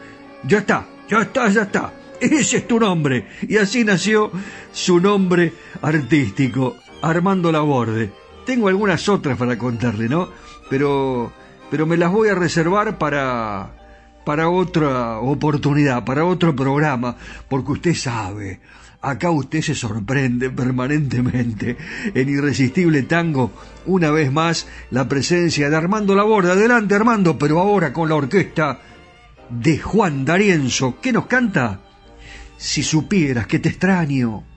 Ya 0.44 0.60
está, 0.60 0.86
ya 1.08 1.22
está, 1.22 1.50
ya 1.50 1.62
está. 1.64 1.94
Ese 2.20 2.58
es 2.58 2.68
tu 2.68 2.80
nombre. 2.80 3.28
Y 3.48 3.58
así 3.58 3.86
nació 3.86 4.32
su 4.74 5.00
nombre 5.00 5.54
artístico, 5.82 6.76
Armando 7.02 7.52
Laborde. 7.52 8.19
Tengo 8.50 8.68
algunas 8.68 9.08
otras 9.08 9.38
para 9.38 9.60
contarle, 9.60 10.10
¿no? 10.10 10.28
pero, 10.72 11.32
pero 11.70 11.86
me 11.86 11.98
las 11.98 12.12
voy 12.12 12.30
a 12.30 12.34
reservar 12.34 12.98
para, 12.98 13.76
para 14.26 14.50
otra 14.50 15.20
oportunidad, 15.20 16.04
para 16.04 16.26
otro 16.26 16.56
programa, 16.56 17.16
porque 17.48 17.74
usted 17.74 17.94
sabe, 17.94 18.60
acá 19.02 19.30
usted 19.30 19.62
se 19.62 19.76
sorprende 19.76 20.50
permanentemente 20.50 21.78
en 22.16 22.28
Irresistible 22.28 23.04
Tango, 23.04 23.52
una 23.86 24.10
vez 24.10 24.32
más, 24.32 24.68
la 24.90 25.08
presencia 25.08 25.70
de 25.70 25.76
Armando 25.76 26.16
Laborda. 26.16 26.54
Adelante, 26.54 26.96
Armando, 26.96 27.38
pero 27.38 27.60
ahora 27.60 27.94
con 27.94 28.10
la 28.10 28.16
orquesta 28.16 28.80
de 29.48 29.78
Juan 29.78 30.26
D'Arienzo. 30.26 31.00
¿Qué 31.00 31.12
nos 31.12 31.28
canta? 31.28 31.82
Si 32.58 32.82
supieras 32.82 33.46
que 33.46 33.60
te 33.60 33.70
extraño. 33.70 34.49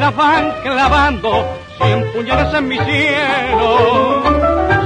Las 0.00 0.12
penas 0.12 0.16
van 0.16 0.62
clavando 0.62 1.58
cien 1.78 2.12
puñales 2.12 2.54
en 2.54 2.68
mi 2.68 2.78
cielo. 2.78 4.22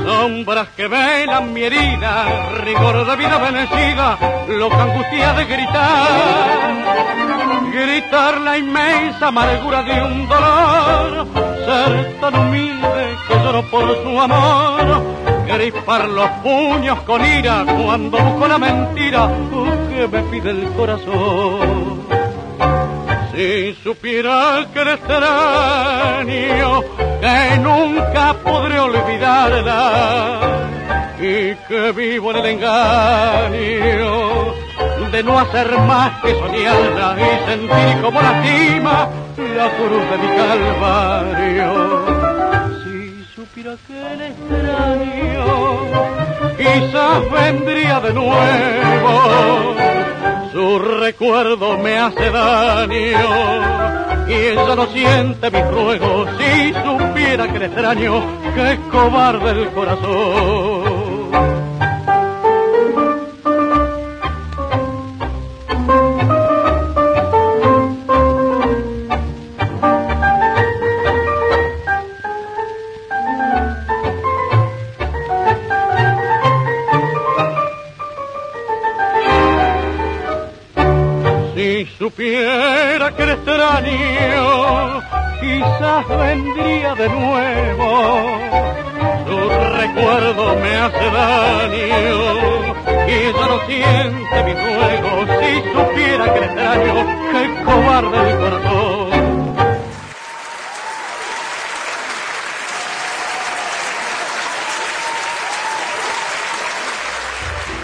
Sombras 0.05 0.69
que 0.77 0.89
velan 0.89 1.53
mi 1.53 1.63
herida, 1.63 2.25
rigor 2.65 3.07
de 3.07 3.17
vida 3.17 3.39
vencida, 3.39 4.19
loca 4.49 4.83
angustia 4.83 5.33
de 5.35 5.45
gritar. 5.45 6.75
Gritar 7.73 8.41
la 8.41 8.59
inmensa 8.59 9.29
amargura 9.29 9.83
de 9.83 10.03
un 10.03 10.29
dolor, 10.29 11.27
ser 11.65 12.21
tan 12.21 12.35
humilde 12.35 13.17
que 13.29 13.35
lloro 13.35 13.63
por 13.71 14.03
su 14.03 14.21
amor. 14.21 15.03
Gripar 15.47 16.09
los 16.09 16.29
puños 16.43 16.99
con 17.01 17.25
ira 17.25 17.65
cuando 17.65 18.19
busco 18.19 18.49
la 18.49 18.59
mentira 18.59 19.31
que 19.89 20.09
me 20.09 20.23
pide 20.25 20.51
el 20.51 20.69
corazón. 20.73 21.94
Si 23.35 23.75
supiera 23.83 24.65
que 24.73 24.81
el 24.81 24.89
extraño, 24.89 26.83
que 27.21 27.59
nunca 27.59 28.35
podré 28.45 28.79
olvidarla 28.79 30.69
y 31.19 31.55
que 31.67 31.93
vivo 31.93 32.31
en 32.31 32.37
el 32.37 32.47
engaño 32.47 34.55
de 35.11 35.23
no 35.25 35.39
hacer 35.39 35.79
más 35.81 36.23
que 36.23 36.33
soñarla 36.33 37.17
y 37.19 37.23
sentir 37.51 38.01
como 38.03 38.23
lastima 38.23 39.09
la 39.57 39.69
cruz 39.71 40.11
de 40.11 40.19
mi 40.19 40.29
calvario. 40.37 42.34
Si 43.55 43.63
supiera 43.63 43.79
que 43.87 44.13
el 44.13 44.21
extraño 44.21 45.45
quizás 46.57 47.31
vendría 47.31 48.01
de 48.01 48.13
nuevo 48.13 49.75
su 50.53 50.79
recuerdo 50.81 51.79
me 51.79 51.97
hace 51.97 52.31
daño 52.31 54.27
y 54.27 54.33
ella 54.33 54.75
no 54.75 54.87
siente 54.87 55.51
mis 55.53 55.69
ruegos 55.69 56.31
si 56.37 56.73
supiera 56.73 57.53
que 57.53 57.59
le 57.61 57.67
extraño, 57.67 58.23
que 58.55 58.73
es 58.73 58.79
cobarde 58.91 59.51
el 59.51 59.71
corazón. 59.71 60.84
Supiera 83.05 83.17
que 83.17 83.23
el 83.23 83.31
extraño 83.31 85.01
quizás 85.41 86.09
vendría 86.09 86.95
de 86.95 87.09
nuevo. 87.09 87.89
Su 89.27 89.39
recuerdo 89.79 90.57
me 90.57 90.77
hace 90.77 91.11
daño 91.11 92.19
y 93.09 93.33
ya 93.33 93.47
no 93.47 93.59
siente 93.67 94.45
mi 94.45 94.53
ruego 94.55 95.11
si 95.41 95.51
supiera 95.73 96.25
que 96.33 96.39
el 96.39 96.45
extraño 96.45 96.95
que 97.33 97.43
cobarde 97.65 98.19
el 98.31 98.37
corazón. 98.39 99.09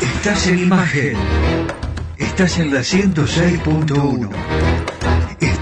Estás 0.00 0.46
en 0.46 0.58
imagen 0.58 1.16
Estás 2.40 2.58
en 2.58 2.72
la 2.72 2.80
106.1. 2.80 4.79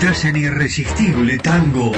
Estás 0.00 0.26
en 0.26 0.36
Irresistible 0.36 1.38
Tango. 1.38 1.90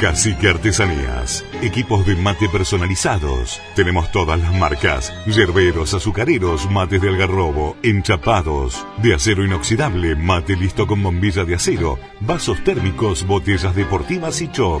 Cacique 0.00 0.48
Artesanías. 0.48 1.44
Equipos 1.60 2.06
de 2.06 2.16
mate 2.16 2.48
personalizados. 2.48 3.60
Tenemos 3.76 4.10
todas 4.12 4.40
las 4.40 4.54
marcas. 4.54 5.12
Yerberos, 5.26 5.92
azucareros, 5.92 6.70
mates 6.70 7.02
de 7.02 7.10
algarrobo, 7.10 7.76
enchapados, 7.82 8.86
de 9.02 9.14
acero 9.14 9.44
inoxidable, 9.44 10.16
mate 10.16 10.56
listo 10.56 10.86
con 10.86 11.02
bombilla 11.02 11.44
de 11.44 11.56
acero, 11.56 11.98
vasos 12.20 12.64
térmicos, 12.64 13.26
botellas 13.26 13.76
deportivas 13.76 14.40
y 14.40 14.50
chop. 14.50 14.80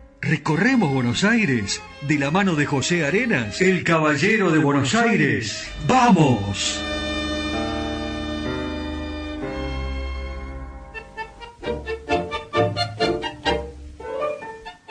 recorremos 0.21 0.93
Buenos 0.93 1.23
Aires 1.23 1.81
de 2.07 2.19
la 2.19 2.29
mano 2.29 2.55
de 2.55 2.67
José 2.67 3.05
Arenas, 3.05 3.59
el 3.59 3.83
caballero 3.83 4.51
de 4.51 4.59
Buenos 4.59 4.93
Aires. 4.93 5.67
¡Vamos! 5.87 6.79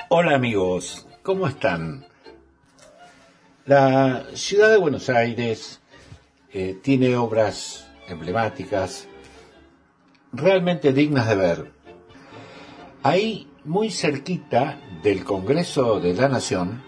Hola 0.08 0.34
amigos, 0.34 1.06
¿cómo 1.22 1.46
están? 1.46 2.04
La 3.66 4.26
ciudad 4.34 4.68
de 4.70 4.78
Buenos 4.78 5.08
Aires 5.08 5.80
eh, 6.52 6.76
tiene 6.82 7.14
obras 7.14 7.88
emblemáticas 8.08 9.06
realmente 10.32 10.92
dignas 10.92 11.28
de 11.28 11.36
ver. 11.36 11.72
Muy 13.64 13.90
cerquita 13.90 14.80
del 15.02 15.24
Congreso 15.24 16.00
de 16.00 16.14
la 16.14 16.28
Nación, 16.28 16.82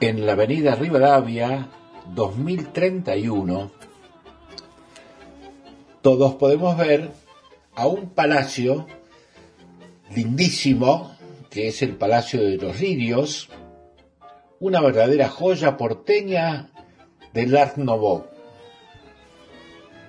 en 0.00 0.26
la 0.26 0.32
avenida 0.32 0.74
Rivadavia 0.74 1.68
2031, 2.14 3.70
todos 6.02 6.34
podemos 6.34 6.76
ver 6.76 7.10
a 7.74 7.86
un 7.86 8.10
palacio 8.10 8.86
lindísimo 10.14 11.16
que 11.50 11.68
es 11.68 11.80
el 11.82 11.96
Palacio 11.96 12.42
de 12.42 12.58
los 12.58 12.80
Lirios, 12.80 13.48
una 14.60 14.80
verdadera 14.80 15.28
joya 15.28 15.76
porteña 15.76 16.70
del 17.32 17.56
Art 17.56 17.76
Nouveau. 17.76 18.26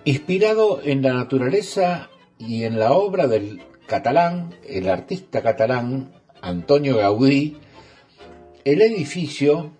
Inspirado 0.04 0.82
en 0.84 1.02
la 1.02 1.13
naturaleza 1.13 2.10
y 2.38 2.63
en 2.63 2.80
la 2.80 2.91
obra 2.93 3.28
del 3.28 3.62
catalán, 3.88 4.54
el 4.67 4.89
artista 4.89 5.41
catalán 5.41 6.13
Antonio 6.41 6.97
Gaudí, 6.97 7.58
el 8.63 8.82
edificio, 8.82 9.71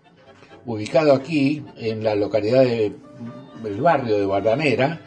ubicado 0.66 1.14
aquí 1.14 1.64
en 1.76 2.04
la 2.04 2.16
localidad 2.16 2.64
del 2.64 3.82
barrio 3.82 4.18
de 4.18 4.26
Bardanera, 4.26 5.02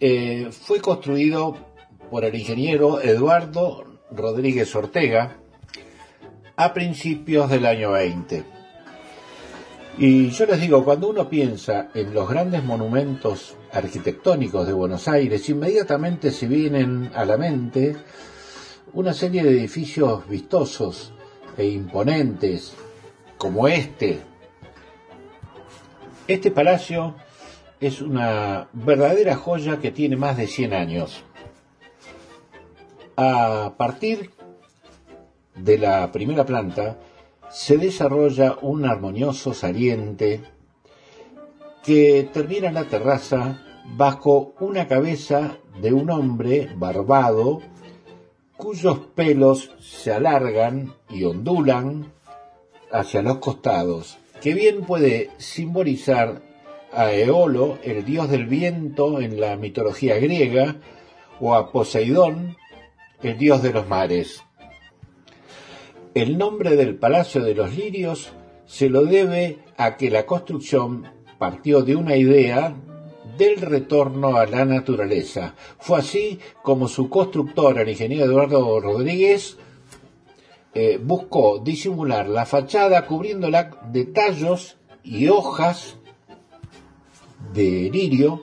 eh, 0.00 0.48
fue 0.50 0.80
construido 0.80 1.56
por 2.10 2.24
el 2.24 2.34
ingeniero 2.34 3.00
Eduardo 3.00 3.84
Rodríguez 4.10 4.74
Ortega, 4.74 5.36
a 6.56 6.74
principios 6.74 7.48
del 7.50 7.66
año 7.66 7.92
20. 7.92 8.59
Y 9.98 10.30
yo 10.30 10.46
les 10.46 10.60
digo, 10.60 10.84
cuando 10.84 11.10
uno 11.10 11.28
piensa 11.28 11.88
en 11.94 12.14
los 12.14 12.28
grandes 12.28 12.64
monumentos 12.64 13.56
arquitectónicos 13.72 14.66
de 14.66 14.72
Buenos 14.72 15.08
Aires, 15.08 15.48
inmediatamente 15.48 16.30
se 16.30 16.46
vienen 16.46 17.10
a 17.14 17.24
la 17.24 17.36
mente 17.36 17.96
una 18.92 19.12
serie 19.12 19.42
de 19.42 19.50
edificios 19.50 20.26
vistosos 20.28 21.12
e 21.56 21.66
imponentes, 21.66 22.74
como 23.36 23.68
este. 23.68 24.20
Este 26.26 26.50
palacio 26.50 27.16
es 27.80 28.00
una 28.00 28.68
verdadera 28.72 29.36
joya 29.36 29.78
que 29.78 29.90
tiene 29.90 30.16
más 30.16 30.36
de 30.36 30.46
100 30.46 30.74
años. 30.74 31.24
A 33.16 33.74
partir 33.76 34.30
de 35.56 35.78
la 35.78 36.10
primera 36.10 36.46
planta 36.46 36.96
se 37.50 37.76
desarrolla 37.76 38.56
un 38.62 38.84
armonioso 38.84 39.54
saliente 39.54 40.40
que 41.82 42.28
termina 42.32 42.68
en 42.68 42.74
la 42.74 42.84
terraza 42.84 43.62
bajo 43.96 44.54
una 44.60 44.86
cabeza 44.86 45.58
de 45.80 45.92
un 45.92 46.10
hombre 46.10 46.70
barbado 46.76 47.60
cuyos 48.56 48.98
pelos 49.14 49.72
se 49.80 50.12
alargan 50.12 50.94
y 51.08 51.24
ondulan 51.24 52.12
hacia 52.92 53.22
los 53.22 53.38
costados, 53.38 54.18
que 54.42 54.52
bien 54.52 54.82
puede 54.82 55.30
simbolizar 55.38 56.42
a 56.92 57.12
Eolo, 57.12 57.78
el 57.82 58.04
dios 58.04 58.28
del 58.28 58.46
viento 58.46 59.20
en 59.20 59.40
la 59.40 59.56
mitología 59.56 60.18
griega, 60.18 60.76
o 61.40 61.54
a 61.54 61.72
Poseidón, 61.72 62.56
el 63.22 63.38
dios 63.38 63.62
de 63.62 63.72
los 63.72 63.88
mares. 63.88 64.44
El 66.12 66.38
nombre 66.38 66.74
del 66.74 66.96
Palacio 66.96 67.44
de 67.44 67.54
los 67.54 67.76
Lirios 67.76 68.32
se 68.66 68.88
lo 68.88 69.04
debe 69.04 69.60
a 69.76 69.96
que 69.96 70.10
la 70.10 70.26
construcción 70.26 71.06
partió 71.38 71.82
de 71.82 71.94
una 71.94 72.16
idea 72.16 72.74
del 73.38 73.60
retorno 73.60 74.36
a 74.36 74.46
la 74.46 74.64
naturaleza. 74.64 75.54
Fue 75.78 76.00
así 76.00 76.40
como 76.62 76.88
su 76.88 77.08
constructor, 77.08 77.78
el 77.78 77.90
ingeniero 77.90 78.24
Eduardo 78.24 78.80
Rodríguez, 78.80 79.56
eh, 80.74 80.98
buscó 81.00 81.60
disimular 81.60 82.28
la 82.28 82.44
fachada 82.44 83.06
cubriéndola 83.06 83.70
de 83.92 84.06
tallos 84.06 84.78
y 85.04 85.28
hojas 85.28 85.96
de 87.54 87.88
lirio 87.92 88.42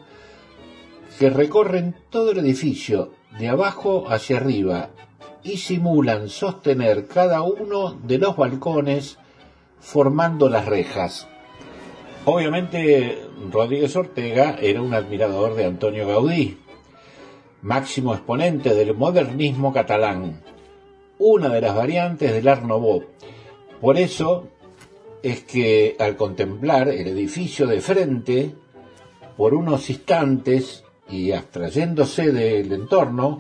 que 1.20 1.30
recorren 1.30 1.98
todo 2.10 2.32
el 2.32 2.40
edificio 2.40 3.12
de 3.38 3.50
abajo 3.50 4.06
hacia 4.08 4.38
arriba 4.38 4.92
y 5.48 5.56
simulan 5.56 6.28
sostener 6.28 7.08
cada 7.08 7.42
uno 7.42 7.98
de 8.04 8.18
los 8.18 8.36
balcones 8.36 9.18
formando 9.80 10.50
las 10.50 10.66
rejas. 10.66 11.28
Obviamente 12.26 13.24
Rodríguez 13.50 13.96
Ortega 13.96 14.58
era 14.62 14.82
un 14.82 14.94
admirador 14.94 15.56
de 15.56 15.64
Antonio 15.64 16.06
Gaudí, 16.06 16.58
máximo 17.62 18.14
exponente 18.14 18.76
del 18.76 18.94
modernismo 18.94 19.72
catalán, 19.72 20.44
una 21.18 21.48
de 21.48 21.62
las 21.62 21.74
variantes 21.74 22.34
del 22.34 22.48
Art. 22.50 22.64
Por 23.80 23.98
eso 23.98 24.50
es 25.24 25.46
que 25.46 25.96
al 25.98 26.18
contemplar 26.18 26.90
el 26.90 27.08
edificio 27.08 27.68
de 27.68 27.80
frente, 27.80 28.54
por 29.38 29.54
unos 29.54 29.90
instantes 29.90 30.84
y 31.10 31.32
abstrayéndose 31.32 32.34
del 32.34 32.74
entorno, 32.74 33.40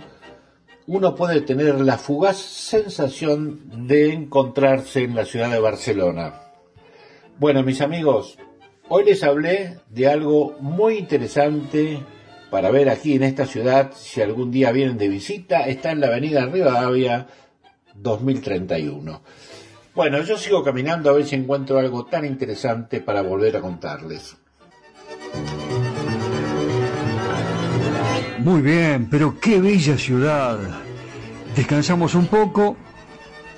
uno 0.87 1.15
puede 1.15 1.41
tener 1.41 1.81
la 1.81 1.97
fugaz 1.97 2.37
sensación 2.37 3.87
de 3.87 4.13
encontrarse 4.13 5.03
en 5.03 5.15
la 5.15 5.25
ciudad 5.25 5.51
de 5.51 5.59
Barcelona. 5.59 6.41
Bueno, 7.37 7.61
mis 7.61 7.81
amigos, 7.81 8.37
hoy 8.87 9.03
les 9.03 9.21
hablé 9.21 9.79
de 9.89 10.07
algo 10.07 10.55
muy 10.61 10.97
interesante 10.97 11.99
para 12.49 12.71
ver 12.71 12.89
aquí 12.89 13.15
en 13.15 13.23
esta 13.23 13.45
ciudad, 13.45 13.91
si 13.93 14.21
algún 14.21 14.49
día 14.49 14.71
vienen 14.71 14.97
de 14.97 15.09
visita, 15.09 15.67
está 15.67 15.91
en 15.91 15.99
la 15.99 16.07
avenida 16.07 16.45
Rivadavia 16.45 17.27
2031. 17.93 19.21
Bueno, 19.93 20.21
yo 20.21 20.37
sigo 20.37 20.63
caminando 20.63 21.09
a 21.09 21.13
ver 21.13 21.25
si 21.25 21.35
encuentro 21.35 21.79
algo 21.79 22.05
tan 22.05 22.23
interesante 22.23 23.01
para 23.01 23.21
volver 23.21 23.57
a 23.57 23.61
contarles. 23.61 24.37
Muy 28.39 28.61
bien, 28.61 29.07
pero 29.09 29.39
qué 29.39 29.59
bella 29.59 29.97
ciudad. 29.97 30.59
Descansamos 31.55 32.13
un 32.15 32.27
poco 32.27 32.77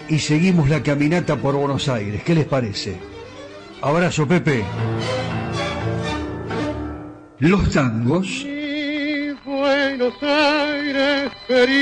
y 0.07 0.19
seguimos 0.19 0.69
la 0.69 0.81
caminata 0.81 1.35
por 1.35 1.55
Buenos 1.55 1.89
Aires. 1.89 2.23
¿Qué 2.23 2.33
les 2.33 2.45
parece? 2.45 2.97
Abrazo, 3.81 4.27
Pepe. 4.27 4.63
Los 7.39 7.69
tangos. 7.71 8.45
Buenos 9.45 10.13
Aires 10.21 11.31
querido. 11.47 11.79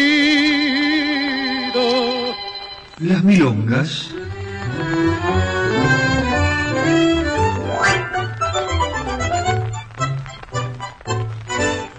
Las 3.00 3.24
milongas. 3.24 4.12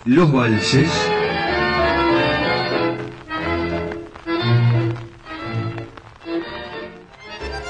Los 0.08 0.32
valses, 0.32 0.90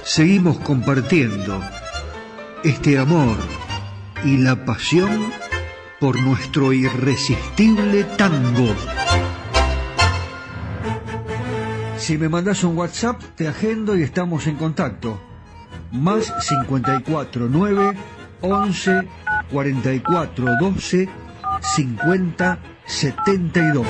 seguimos 0.05 0.59
compartiendo 0.59 1.61
este 2.63 2.97
amor 2.97 3.37
y 4.25 4.37
la 4.37 4.65
pasión 4.65 5.33
por 5.99 6.21
nuestro 6.21 6.73
irresistible 6.73 8.05
tango. 8.05 8.73
Si 11.97 12.17
me 12.19 12.29
mandas 12.29 12.63
un 12.63 12.79
WhatsApp, 12.79 13.21
te 13.35 13.49
agendo 13.49 13.97
y 13.97 14.05
estamos 14.05 14.47
en 14.47 14.55
contacto. 14.55 15.21
Más 15.91 16.33
54 16.41 17.49
9 17.51 17.95
11 18.43 19.09
44 19.51 20.47
12 20.61 21.28
5072. 21.63 23.87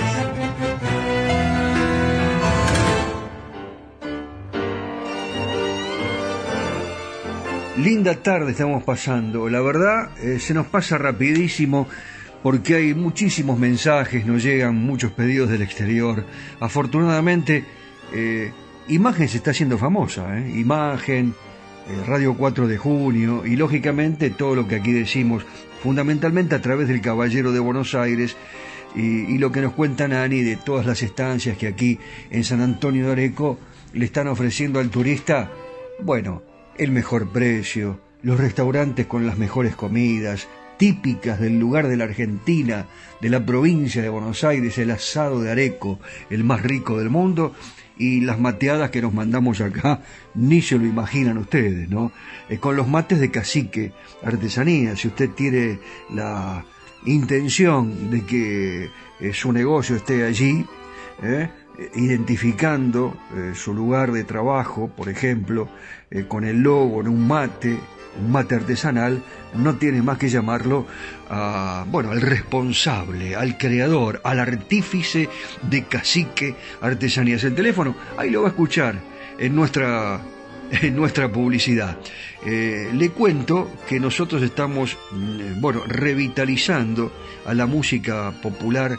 Linda 7.79 8.17
tarde 8.17 8.51
estamos 8.51 8.83
pasando. 8.83 9.49
La 9.49 9.61
verdad, 9.61 10.11
eh, 10.21 10.41
se 10.41 10.53
nos 10.53 10.67
pasa 10.67 10.99
rapidísimo 10.99 11.87
porque 12.43 12.75
hay 12.75 12.95
muchísimos 12.95 13.59
mensajes, 13.59 14.27
nos 14.27 14.43
llegan 14.43 14.75
muchos 14.75 15.13
pedidos 15.13 15.49
del 15.49 15.63
exterior. 15.63 16.25
Afortunadamente, 16.61 17.65
eh, 18.13 18.53
Imagen 18.89 19.29
se 19.29 19.37
está 19.37 19.51
haciendo 19.51 19.79
famosa. 19.79 20.39
¿eh? 20.39 20.59
Imagen, 20.59 21.35
Radio 22.07 22.35
4 22.35 22.69
de 22.69 22.77
Junio 22.79 23.47
y 23.47 23.57
lógicamente 23.57 24.31
todo 24.31 24.55
lo 24.55 24.69
que 24.69 24.77
aquí 24.77 24.93
decimos, 24.93 25.45
fundamentalmente 25.83 26.55
a 26.55 26.61
través 26.61 26.89
del 26.89 27.01
Caballero 27.01 27.53
de 27.53 27.61
Buenos 27.61 27.95
Aires 27.95 28.37
y, 28.95 29.33
y 29.33 29.39
lo 29.39 29.53
que 29.53 29.61
nos 29.63 29.73
cuenta 29.73 30.09
Nani 30.09 30.43
de 30.43 30.57
todas 30.57 30.87
las 30.87 31.03
estancias 31.03 31.57
que 31.57 31.67
aquí 31.67 31.99
en 32.31 32.45
San 32.45 32.61
Antonio 32.61 33.07
de 33.07 33.13
Areco 33.13 33.59
le 33.93 34.05
están 34.05 34.29
ofreciendo 34.29 34.81
al 34.81 34.91
turista. 34.91 35.51
Bueno, 36.01 36.43
el 36.77 36.91
mejor 36.93 37.31
precio, 37.31 38.01
los 38.23 38.39
restaurantes 38.39 39.07
con 39.07 39.27
las 39.27 39.39
mejores 39.39 39.75
comidas, 39.75 40.49
típicas 40.79 41.41
del 41.41 41.59
lugar 41.59 41.89
de 41.89 41.97
la 41.97 42.05
Argentina, 42.05 42.87
de 43.21 43.29
la 43.29 43.45
provincia 43.45 44.01
de 44.01 44.09
Buenos 44.09 44.45
Aires, 44.45 44.79
el 44.79 44.91
asado 44.91 45.41
de 45.41 45.51
Areco, 45.51 45.99
el 46.31 46.45
más 46.45 46.63
rico 46.63 46.99
del 46.99 47.11
mundo, 47.11 47.53
y 47.99 48.21
las 48.21 48.39
mateadas 48.39 48.91
que 48.91 49.03
nos 49.03 49.13
mandamos 49.13 49.61
acá, 49.61 50.03
ni 50.35 50.63
se 50.63 50.79
lo 50.79 50.87
imaginan 50.87 51.39
ustedes, 51.39 51.89
¿no? 51.89 52.13
Eh, 52.49 52.59
con 52.59 52.77
los 52.77 52.89
mates 52.89 53.21
de 53.21 53.31
cacique, 53.31 53.93
artesanía, 54.23 54.97
si 54.97 55.09
usted 55.09 55.31
tiene 55.31 55.81
la 56.15 56.65
intención 57.05 58.11
de 58.11 58.25
que 58.25 58.91
eh, 59.21 59.33
su 59.33 59.53
negocio 59.53 59.97
esté 59.97 60.25
allí, 60.25 60.65
¿eh? 61.23 61.51
identificando 61.95 63.17
eh, 63.37 63.53
su 63.55 63.73
lugar 63.75 64.13
de 64.13 64.25
trabajo, 64.25 64.89
por 64.89 65.09
ejemplo, 65.09 65.69
con 66.27 66.45
el 66.45 66.63
logo 66.63 67.03
en 67.03 67.09
un 67.09 67.29
mate, 67.29 67.79
mate 68.29 68.55
artesanal, 68.55 69.23
no 69.55 69.77
tiene 69.77 70.03
más 70.03 70.19
que 70.19 70.29
llamarlo 70.29 70.87
a, 71.31 71.85
bueno, 71.89 72.11
al 72.11 72.21
responsable, 72.21 73.37
al 73.37 73.59
creador, 73.59 74.21
al 74.25 74.41
artífice 74.41 75.29
de 75.63 75.85
cacique 75.85 76.55
artesanías. 76.81 77.45
El 77.45 77.55
teléfono, 77.55 77.95
ahí 78.17 78.31
lo 78.31 78.43
va 78.43 78.49
a 78.49 78.51
escuchar 78.51 78.99
en 79.39 79.55
nuestra 79.55 80.21
en 80.83 80.97
nuestra 80.97 81.31
publicidad. 81.31 81.99
Eh, 82.45 82.91
le 82.95 83.11
cuento 83.11 83.71
que 83.89 84.01
nosotros 84.01 84.43
estamos, 84.43 84.97
mm, 85.13 85.61
bueno, 85.61 85.83
revitalizando 85.87 87.13
a 87.47 87.55
la 87.55 87.67
música 87.67 88.33
popular 88.43 88.99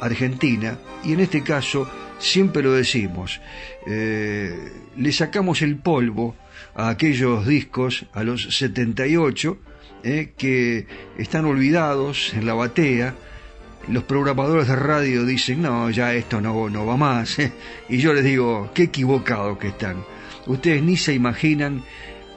argentina 0.00 0.78
y 1.04 1.12
en 1.12 1.20
este 1.20 1.42
caso 1.42 1.88
siempre 2.18 2.62
lo 2.62 2.72
decimos, 2.72 3.40
eh, 3.86 4.72
le 4.96 5.12
sacamos 5.12 5.62
el 5.62 5.76
polvo 5.76 6.34
a 6.74 6.88
aquellos 6.88 7.46
discos, 7.46 8.06
a 8.12 8.24
los 8.24 8.56
78, 8.56 9.58
eh, 10.04 10.32
que 10.36 10.86
están 11.18 11.44
olvidados 11.44 12.32
en 12.34 12.46
la 12.46 12.54
batea, 12.54 13.14
los 13.88 14.04
programadores 14.04 14.68
de 14.68 14.76
radio 14.76 15.24
dicen, 15.24 15.62
no, 15.62 15.90
ya 15.90 16.14
esto 16.14 16.40
no, 16.40 16.70
no 16.70 16.86
va 16.86 16.96
más, 16.96 17.36
y 17.88 17.98
yo 17.98 18.12
les 18.12 18.24
digo, 18.24 18.70
qué 18.74 18.84
equivocados 18.84 19.58
que 19.58 19.68
están. 19.68 20.04
Ustedes 20.46 20.82
ni 20.82 20.96
se 20.96 21.14
imaginan 21.14 21.84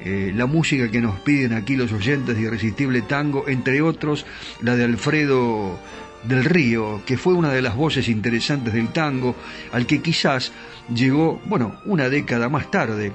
eh, 0.01 0.31
la 0.35 0.45
música 0.45 0.91
que 0.91 1.01
nos 1.01 1.19
piden 1.21 1.53
aquí 1.53 1.75
los 1.75 1.91
oyentes 1.91 2.35
de 2.35 2.41
Irresistible 2.43 3.01
Tango, 3.01 3.47
entre 3.47 3.81
otros 3.81 4.25
la 4.61 4.75
de 4.75 4.83
Alfredo 4.83 5.79
del 6.23 6.43
Río, 6.43 7.01
que 7.05 7.17
fue 7.17 7.33
una 7.33 7.51
de 7.51 7.61
las 7.61 7.75
voces 7.75 8.07
interesantes 8.09 8.73
del 8.73 8.89
tango, 8.89 9.35
al 9.71 9.85
que 9.85 10.01
quizás 10.01 10.51
llegó, 10.93 11.41
bueno, 11.45 11.79
una 11.85 12.09
década 12.09 12.49
más 12.49 12.69
tarde, 12.71 13.11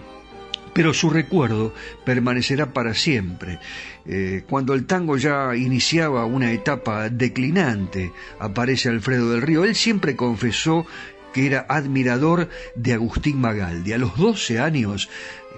pero 0.72 0.94
su 0.94 1.10
recuerdo 1.10 1.74
permanecerá 2.04 2.72
para 2.72 2.94
siempre. 2.94 3.58
Eh, 4.06 4.44
cuando 4.48 4.74
el 4.74 4.86
tango 4.86 5.16
ya 5.16 5.54
iniciaba 5.56 6.24
una 6.24 6.52
etapa 6.52 7.08
declinante, 7.08 8.12
aparece 8.38 8.88
Alfredo 8.88 9.30
del 9.32 9.42
Río. 9.42 9.64
Él 9.64 9.74
siempre 9.74 10.16
confesó 10.16 10.86
que 11.32 11.46
era 11.46 11.66
admirador 11.68 12.48
de 12.74 12.94
Agustín 12.94 13.40
Magaldi. 13.40 13.92
A 13.92 13.98
los 13.98 14.16
12 14.16 14.58
años 14.58 15.08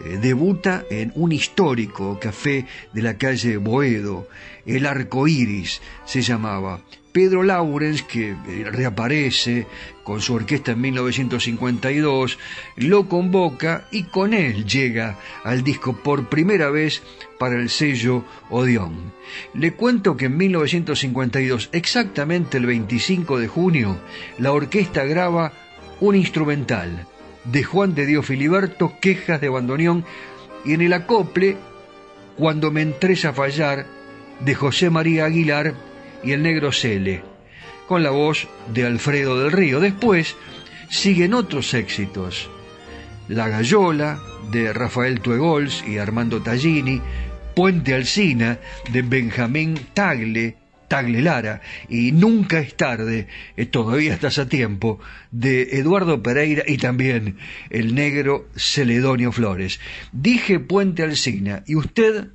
eh, 0.05 0.19
debuta 0.21 0.85
en 0.91 1.13
un 1.15 1.33
histórico 1.33 2.19
café 2.21 2.67
de 2.93 3.03
la 3.03 3.17
calle 3.17 3.57
Boedo, 3.57 4.29
el 4.67 4.87
Arco 4.87 5.29
Iris 5.29 5.81
se 6.05 6.23
llamaba. 6.23 6.81
Pedro 7.13 7.43
Laurens, 7.43 8.03
que 8.03 8.31
eh, 8.31 8.65
reaparece 8.71 9.67
con 10.03 10.21
su 10.21 10.35
orquesta 10.35 10.73
en 10.73 10.81
1952, 10.81 12.39
lo 12.77 13.09
convoca 13.09 13.87
y 13.91 14.05
con 14.05 14.33
él 14.33 14.65
llega 14.65 15.19
al 15.45 15.63
disco 15.63 15.95
por 15.95 16.29
primera 16.29 16.71
vez 16.71 17.03
para 17.39 17.57
el 17.57 17.69
sello 17.69 18.25
Odeón. 18.51 19.13
Le 19.55 19.75
cuento 19.75 20.17
que 20.17 20.27
en 20.27 20.37
1952, 20.39 21.69
exactamente 21.73 22.57
el 22.57 22.67
25 22.67 23.39
de 23.39 23.49
junio, 23.49 23.99
la 24.39 24.53
orquesta 24.53 25.05
graba 25.05 25.53
un 26.01 26.17
instrumental 26.17 27.07
de 27.45 27.63
Juan 27.63 27.95
de 27.95 28.07
Dios 28.07 28.27
Filiberto, 28.27 28.95
Quejas 29.01 29.41
de 29.41 29.49
Bandoneón, 29.49 30.05
y 30.65 30.75
en 30.75 30.81
el 30.81 30.93
acople, 30.93 31.57
Cuando 32.37 32.71
me 32.71 32.81
entres 32.81 33.27
a 33.27 33.35
fallar, 33.35 33.87
de 34.41 34.55
José 34.55 34.89
María 34.89 35.27
Aguilar 35.27 35.75
y 36.23 36.33
el 36.33 36.43
negro 36.43 36.73
Cele, 36.73 37.23
con 37.87 38.03
la 38.03 38.11
voz 38.11 38.49
de 38.73 38.87
Alfredo 38.87 39.41
del 39.41 39.53
Río. 39.53 39.81
Después 39.81 40.37
siguen 40.89 41.35
otros 41.35 41.75
éxitos. 41.75 42.49
La 43.29 43.49
Gallola, 43.49 44.21
de 44.51 44.73
Rafael 44.73 45.21
Tuegols 45.21 45.85
y 45.87 45.99
Armando 45.99 46.43
Tallini, 46.43 47.01
Puente 47.55 47.95
Alsina, 47.95 48.59
de 48.93 49.03
Benjamín 49.03 49.79
Tagle, 49.95 50.57
Tagle 50.89 51.23
Lara, 51.23 51.63
y 51.89 52.13
Nunca 52.13 52.59
es 52.59 52.77
tarde, 52.77 53.27
eh, 53.57 53.67
todavía 53.67 54.13
estás 54.13 54.39
a 54.39 54.49
tiempo, 54.49 55.01
de 55.31 55.79
Eduardo 55.79 56.23
Pereira 56.23 56.65
y 56.67 56.77
también 56.77 57.39
el 57.71 57.95
negro 57.95 58.49
Celedonio 58.57 59.33
Flores. 59.33 59.81
Dije 60.13 60.61
Puente 60.61 61.03
Alsina, 61.03 61.63
y 61.67 61.77
usted 61.77 62.29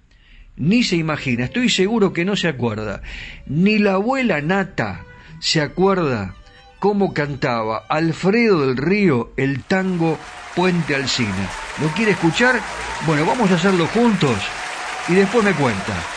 ni 0.57 0.83
se 0.83 0.95
imagina, 0.95 1.45
estoy 1.45 1.69
seguro 1.69 2.13
que 2.13 2.25
no 2.25 2.35
se 2.35 2.47
acuerda, 2.47 3.01
ni 3.45 3.77
la 3.77 3.93
abuela 3.93 4.41
Nata 4.41 5.05
se 5.39 5.61
acuerda 5.61 6.33
cómo 6.79 7.13
cantaba 7.13 7.85
Alfredo 7.89 8.65
del 8.65 8.77
Río 8.77 9.31
el 9.37 9.63
tango 9.63 10.17
Puente 10.55 10.95
Alsina. 10.95 11.49
¿Lo 11.81 11.89
quiere 11.89 12.11
escuchar? 12.11 12.59
Bueno, 13.05 13.25
vamos 13.25 13.51
a 13.51 13.55
hacerlo 13.55 13.85
juntos 13.87 14.37
y 15.07 15.13
después 15.13 15.43
me 15.45 15.53
cuenta. 15.53 16.16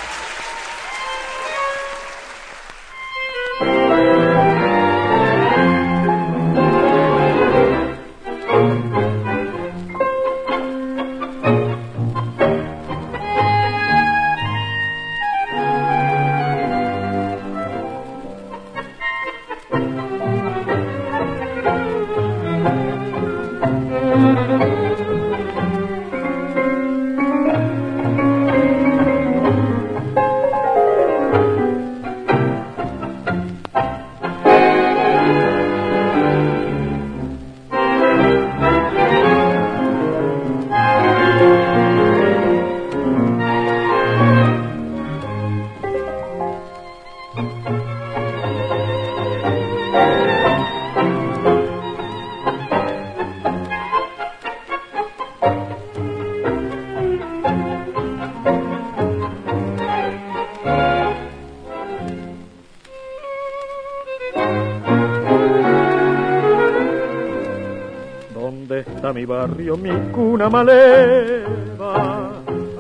¿Dónde 68.35 68.81
está 68.81 69.13
mi 69.13 69.25
barrio, 69.25 69.77
mi 69.77 69.91
cuna 70.13 70.49
maleva? 70.51 72.31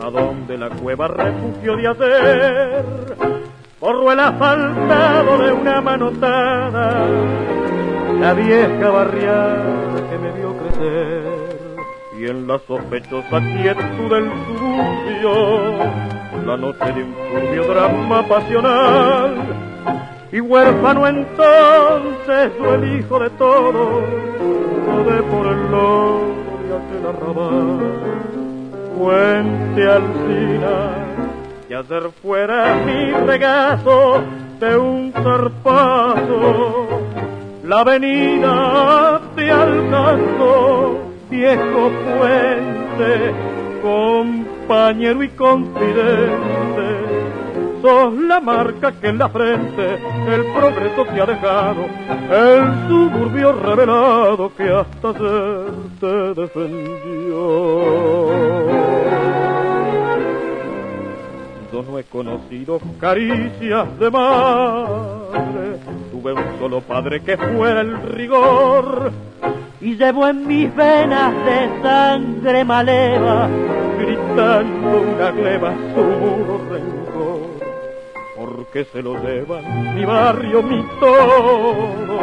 ¿A 0.02 0.10
dónde 0.10 0.58
la 0.58 0.68
cueva 0.70 1.08
refugio 1.08 1.76
de 1.76 1.88
ayer? 1.88 2.84
Corro 3.80 4.12
el 4.12 4.20
asfaltado 4.20 5.38
de 5.38 5.52
una 5.52 5.80
manotada, 5.80 7.06
la 8.20 8.34
vieja 8.34 8.90
barriada 8.90 10.10
que 10.10 10.18
me 10.18 10.32
vio 10.32 10.54
crecer. 10.58 11.19
Y 12.20 12.26
en 12.26 12.46
la 12.46 12.60
sospechosa 12.66 13.40
quietud 13.40 14.10
del 14.10 14.30
suburbio, 14.44 15.78
la 16.44 16.56
noche 16.58 16.92
de 16.92 17.02
un 17.02 17.14
turbio 17.14 17.64
drama 17.64 18.28
pasional. 18.28 19.36
Y 20.30 20.40
huérfano 20.40 21.06
entonces 21.06 22.52
yo 22.58 22.74
el 22.74 22.98
hijo 22.98 23.20
de 23.20 23.30
todos, 23.30 24.04
de 25.06 25.22
por 25.22 25.46
el 25.46 25.70
de 26.68 26.76
aquel 26.76 27.06
arrabal. 27.08 27.78
Fuente 28.98 29.82
alcina, 29.90 31.06
que 31.68 31.74
ayer 31.74 32.10
fuera 32.22 32.74
mi 32.84 33.12
regazo 33.12 34.22
de 34.60 34.76
un 34.76 35.10
zarpazo, 35.12 36.86
la 37.64 37.80
avenida 37.80 39.22
te 39.34 39.50
alcanzó 39.50 40.99
viejo 41.30 41.90
puente, 42.18 43.32
compañero 43.82 45.22
y 45.22 45.28
confidente, 45.28 47.00
sos 47.80 48.14
la 48.14 48.40
marca 48.40 48.92
que 48.92 49.08
en 49.08 49.18
la 49.18 49.28
frente 49.28 49.94
el 50.28 50.44
progreso 50.52 51.04
te 51.04 51.20
ha 51.20 51.26
dejado, 51.26 51.86
el 52.30 52.88
suburbio 52.88 53.52
revelado 53.52 54.52
que 54.56 54.70
hasta 54.70 55.08
ayer 55.08 55.70
te 56.00 56.40
defendió. 56.40 57.70
Yo 61.72 61.82
no 61.84 61.98
he 61.98 62.04
conocido 62.04 62.80
caricias 62.98 63.98
de 64.00 64.10
madre, 64.10 65.78
tuve 66.10 66.32
un 66.32 66.58
solo 66.58 66.80
padre 66.80 67.20
que 67.20 67.36
fuera 67.38 67.80
el 67.82 68.02
rigor 68.02 69.12
y 69.80 69.96
llevo 69.96 70.28
en 70.28 70.46
mis 70.46 70.74
venas 70.74 71.32
de 71.44 71.82
sangre 71.82 72.64
maleva, 72.64 73.48
gritando 73.98 75.00
una 75.00 75.30
gleba 75.30 75.72
su 75.94 76.58
rencor. 76.70 77.40
Porque 78.36 78.84
se 78.84 79.02
lo 79.02 79.14
llevan 79.22 79.94
mi 79.94 80.04
barrio, 80.04 80.62
mi 80.62 80.84
todo, 80.98 82.20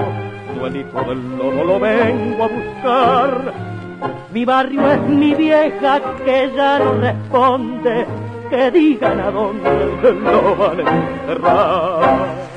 yo 0.55 0.68
el 0.68 0.76
hijo 0.76 1.01
del 1.03 1.38
lobo 1.38 1.64
lo 1.64 1.80
vengo 1.80 2.43
a 2.43 2.47
buscar. 2.47 3.53
Mi 4.32 4.45
barrio 4.45 4.91
es 4.91 5.01
mi 5.01 5.34
vieja 5.34 5.99
que 6.24 6.51
ya 6.55 6.78
no 6.78 6.93
responde, 6.93 8.05
que 8.49 8.72
digan 8.72 9.20
a 9.20 9.32
dónde 9.32 10.14
lo 10.14 10.55
van 10.55 10.88
a 10.88 10.95
enterrar. 10.95 12.57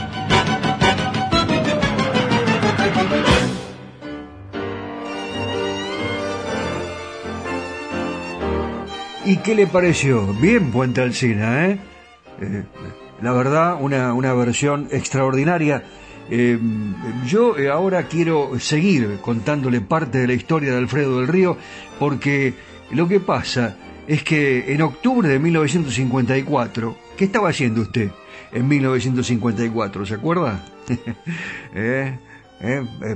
¿Y 9.31 9.37
qué 9.37 9.55
le 9.55 9.65
pareció? 9.65 10.27
Bien 10.41 10.71
Puente 10.71 10.99
Alcina, 10.99 11.65
¿eh? 11.65 11.79
eh 12.41 12.63
la 13.21 13.31
verdad, 13.31 13.77
una, 13.79 14.13
una 14.13 14.33
versión 14.33 14.89
extraordinaria. 14.91 15.85
Eh, 16.29 16.59
yo 17.25 17.57
eh, 17.57 17.69
ahora 17.69 18.07
quiero 18.07 18.59
seguir 18.59 19.19
contándole 19.21 19.79
parte 19.79 20.17
de 20.17 20.27
la 20.27 20.33
historia 20.33 20.71
de 20.71 20.79
Alfredo 20.79 21.19
del 21.19 21.29
Río, 21.29 21.55
porque 21.97 22.55
lo 22.91 23.07
que 23.07 23.21
pasa 23.21 23.77
es 24.05 24.21
que 24.21 24.73
en 24.73 24.81
octubre 24.81 25.29
de 25.29 25.39
1954, 25.39 26.97
¿qué 27.15 27.23
estaba 27.23 27.51
haciendo 27.51 27.83
usted 27.83 28.11
en 28.51 28.67
1954? 28.67 30.07
¿Se 30.07 30.15
acuerda? 30.15 30.65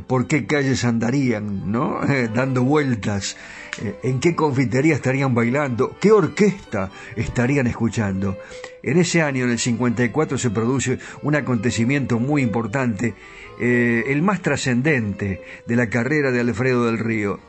¿Por 0.07 0.27
qué 0.27 0.45
calles 0.45 0.85
andarían, 0.85 1.69
no? 1.69 1.99
Dando 2.33 2.63
vueltas 2.63 3.35
en 4.03 4.19
qué 4.19 4.35
confitería 4.35 4.95
estarían 4.95 5.33
bailando, 5.33 5.97
qué 5.99 6.11
orquesta 6.11 6.91
estarían 7.15 7.67
escuchando. 7.67 8.37
En 8.83 8.97
ese 8.97 9.21
año, 9.21 9.45
en 9.45 9.51
el 9.51 9.59
54, 9.59 10.37
se 10.37 10.49
produce 10.49 10.99
un 11.23 11.35
acontecimiento 11.35 12.19
muy 12.19 12.41
importante, 12.41 13.15
eh, 13.59 14.03
el 14.07 14.21
más 14.21 14.41
trascendente 14.41 15.41
de 15.65 15.75
la 15.75 15.89
carrera 15.89 16.31
de 16.31 16.39
Alfredo 16.39 16.85
del 16.85 16.99
Río. 16.99 17.39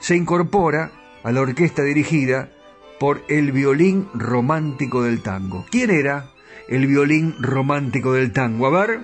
Se 0.00 0.16
incorpora 0.16 0.90
a 1.22 1.30
la 1.32 1.40
orquesta 1.40 1.82
dirigida 1.82 2.50
por 2.98 3.22
el 3.28 3.52
violín 3.52 4.08
romántico 4.14 5.02
del 5.02 5.22
tango. 5.22 5.66
¿Quién 5.70 5.90
era 5.90 6.30
el 6.68 6.86
violín 6.86 7.34
romántico 7.40 8.12
del 8.12 8.32
tango? 8.32 8.66
A 8.66 8.70
ver, 8.70 9.00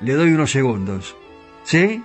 le 0.00 0.14
doy 0.14 0.32
unos 0.32 0.50
segundos. 0.50 1.16
¿Sí? 1.64 2.02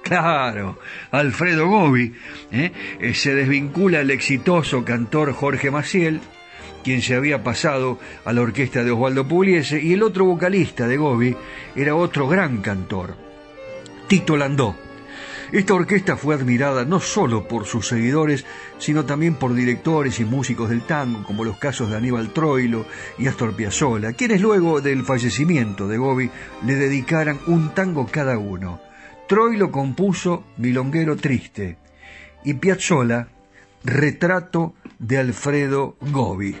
Claro, 0.10 0.78
Alfredo 1.10 1.68
Gobi 1.68 2.14
¿eh? 2.50 2.72
Eh, 2.98 3.14
se 3.14 3.34
desvincula 3.34 4.00
el 4.00 4.10
exitoso 4.10 4.84
cantor 4.84 5.32
Jorge 5.32 5.70
Maciel, 5.70 6.20
quien 6.82 7.02
se 7.02 7.14
había 7.14 7.44
pasado 7.44 7.98
a 8.24 8.32
la 8.32 8.40
orquesta 8.40 8.82
de 8.82 8.90
Osvaldo 8.90 9.28
Pugliese, 9.28 9.80
y 9.80 9.92
el 9.92 10.02
otro 10.02 10.24
vocalista 10.24 10.88
de 10.88 10.96
Gobi 10.96 11.36
era 11.76 11.94
otro 11.94 12.26
gran 12.26 12.62
cantor, 12.62 13.14
Tito 14.08 14.36
Landó. 14.36 14.76
Esta 15.52 15.74
orquesta 15.74 16.16
fue 16.16 16.36
admirada 16.36 16.84
no 16.84 17.00
solo 17.00 17.48
por 17.48 17.66
sus 17.66 17.88
seguidores, 17.88 18.44
sino 18.78 19.04
también 19.04 19.34
por 19.34 19.52
directores 19.52 20.20
y 20.20 20.24
músicos 20.24 20.70
del 20.70 20.82
tango, 20.82 21.24
como 21.24 21.44
los 21.44 21.58
casos 21.58 21.90
de 21.90 21.96
Aníbal 21.96 22.32
Troilo 22.32 22.86
y 23.18 23.26
Astor 23.26 23.54
Piazzolla, 23.54 24.12
quienes 24.12 24.40
luego 24.40 24.80
del 24.80 25.04
fallecimiento 25.04 25.88
de 25.88 25.98
Gobi 25.98 26.30
le 26.64 26.76
dedicaran 26.76 27.40
un 27.46 27.74
tango 27.74 28.06
cada 28.06 28.38
uno. 28.38 28.80
Troilo 29.30 29.70
compuso 29.70 30.42
Milonguero 30.56 31.14
Triste 31.14 31.78
y 32.44 32.54
Piazzolla 32.54 33.28
Retrato 33.84 34.74
de 34.98 35.18
Alfredo 35.18 35.94
Gobi. 36.00 36.56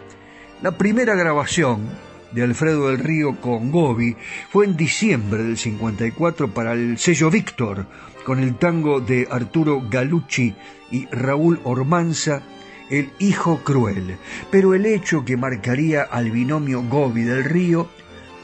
La 0.62 0.78
primera 0.78 1.16
grabación 1.16 1.88
de 2.30 2.44
Alfredo 2.44 2.86
del 2.86 3.00
Río 3.00 3.40
con 3.40 3.72
Gobi 3.72 4.16
fue 4.50 4.66
en 4.66 4.76
diciembre 4.76 5.42
del 5.42 5.58
54 5.58 6.54
para 6.54 6.74
el 6.74 6.96
sello 6.98 7.28
Víctor, 7.28 7.88
con 8.24 8.38
el 8.38 8.54
tango 8.54 9.00
de 9.00 9.26
Arturo 9.28 9.82
Galucci 9.90 10.54
y 10.92 11.06
Raúl 11.06 11.58
Ormanza, 11.64 12.42
El 12.88 13.10
Hijo 13.18 13.64
Cruel. 13.64 14.16
Pero 14.52 14.74
el 14.74 14.86
hecho 14.86 15.24
que 15.24 15.36
marcaría 15.36 16.02
al 16.02 16.30
binomio 16.30 16.84
Gobi 16.84 17.24
del 17.24 17.42
Río 17.42 17.88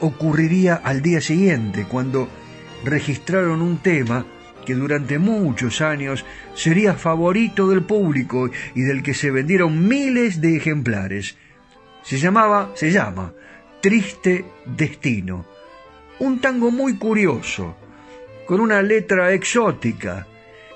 ocurriría 0.01 0.75
al 0.75 1.01
día 1.01 1.21
siguiente, 1.21 1.85
cuando 1.85 2.27
registraron 2.83 3.61
un 3.61 3.77
tema 3.77 4.25
que 4.65 4.75
durante 4.75 5.17
muchos 5.17 5.79
años 5.79 6.25
sería 6.53 6.93
favorito 6.93 7.69
del 7.69 7.83
público 7.83 8.49
y 8.75 8.81
del 8.81 9.01
que 9.01 9.13
se 9.13 9.31
vendieron 9.31 9.87
miles 9.87 10.41
de 10.41 10.57
ejemplares. 10.57 11.37
Se 12.03 12.17
llamaba, 12.17 12.71
se 12.75 12.91
llama, 12.91 13.33
Triste 13.81 14.43
Destino. 14.65 15.45
Un 16.19 16.41
tango 16.41 16.69
muy 16.71 16.97
curioso, 16.97 17.77
con 18.45 18.59
una 18.59 18.81
letra 18.81 19.31
exótica, 19.31 20.27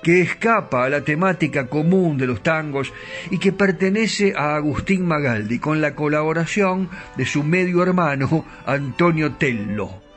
que 0.01 0.21
escapa 0.21 0.85
a 0.85 0.89
la 0.89 1.01
temática 1.01 1.67
común 1.67 2.17
de 2.17 2.27
los 2.27 2.41
tangos 2.41 2.93
y 3.29 3.37
que 3.39 3.51
pertenece 3.51 4.33
a 4.35 4.55
Agustín 4.55 5.05
Magaldi, 5.05 5.59
con 5.59 5.81
la 5.81 5.95
colaboración 5.95 6.89
de 7.17 7.25
su 7.25 7.43
medio 7.43 7.83
hermano 7.83 8.45
Antonio 8.65 9.33
Tello. 9.33 10.10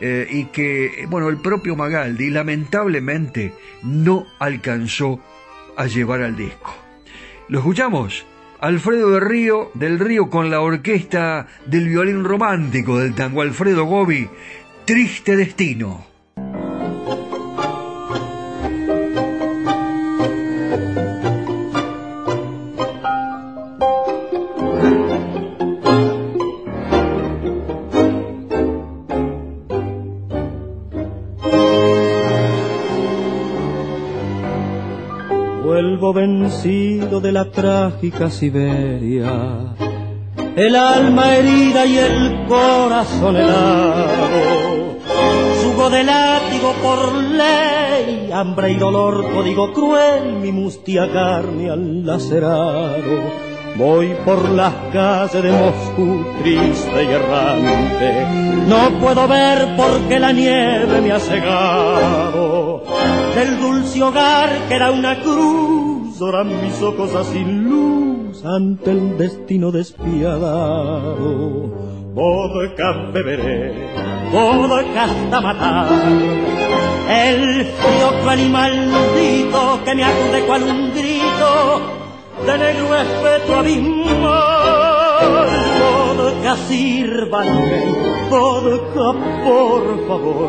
Eh, 0.00 0.26
y 0.30 0.44
que, 0.46 1.06
bueno, 1.08 1.28
el 1.28 1.36
propio 1.38 1.76
Magaldi 1.76 2.30
lamentablemente 2.30 3.52
no 3.82 4.26
alcanzó 4.38 5.20
a 5.76 5.86
llevar 5.86 6.22
al 6.22 6.36
disco. 6.36 6.74
¿Lo 7.48 7.58
escuchamos? 7.58 8.26
Alfredo 8.60 9.10
del 9.10 9.20
Río, 9.20 9.70
del 9.74 9.98
Río 9.98 10.30
con 10.30 10.50
la 10.50 10.60
orquesta 10.60 11.46
del 11.66 11.88
violín 11.88 12.24
romántico 12.24 12.98
del 12.98 13.14
tango 13.14 13.42
Alfredo 13.42 13.84
Gobi, 13.84 14.28
Triste 14.84 15.36
Destino. 15.36 16.13
Vencido 36.12 37.20
de 37.20 37.32
la 37.32 37.50
trágica 37.50 38.30
Siberia, 38.30 39.74
el 40.56 40.76
alma 40.76 41.36
herida 41.36 41.86
y 41.86 41.98
el 41.98 42.46
corazón 42.46 43.36
helado. 43.36 44.98
Sugo 45.62 45.90
de 45.90 46.04
látigo 46.04 46.72
por 46.82 47.14
ley, 47.14 48.30
hambre 48.32 48.72
y 48.72 48.74
dolor, 48.74 49.32
código 49.32 49.72
cruel, 49.72 50.36
mi 50.40 50.52
mustia 50.52 51.10
carne 51.10 51.70
al 51.70 52.04
lacerado 52.04 53.54
Voy 53.76 54.14
por 54.24 54.50
las 54.50 54.72
calles 54.92 55.42
de 55.42 55.50
Moscú 55.50 56.24
triste 56.40 57.02
y 57.02 57.06
errante. 57.08 58.26
No 58.68 59.00
puedo 59.00 59.26
ver 59.26 59.74
porque 59.76 60.20
la 60.20 60.30
nieve 60.30 61.00
me 61.00 61.10
ha 61.10 61.18
cegado. 61.18 62.84
Del 63.34 63.58
dulce 63.58 64.00
hogar 64.00 64.68
que 64.68 64.76
era 64.76 64.92
una 64.92 65.20
cruz, 65.20 65.93
oran 66.24 66.48
mis 66.62 66.80
ojos 66.82 67.10
sin 67.32 67.68
luz 67.68 68.42
ante 68.44 68.90
el 68.90 69.18
destino 69.18 69.70
despiadado. 69.70 71.20
Vodka 72.14 73.10
beberé, 73.12 73.72
vodka 74.32 75.04
hasta 75.04 75.40
matar. 75.40 75.86
El 77.10 77.64
frío 77.64 78.08
cual 78.22 78.40
y 78.40 78.48
maldito 78.48 79.80
que 79.84 79.94
me 79.94 80.04
acude 80.04 80.46
cual 80.46 80.62
un 80.62 80.90
grito 80.94 81.80
de 82.46 82.58
negro 82.58 82.96
espeto 82.96 83.56
abismal. 83.56 84.44
Vodka 86.16 86.56
sírvanme, 86.68 87.84
vodka 88.30 89.12
por 89.44 89.84
favor, 90.08 90.48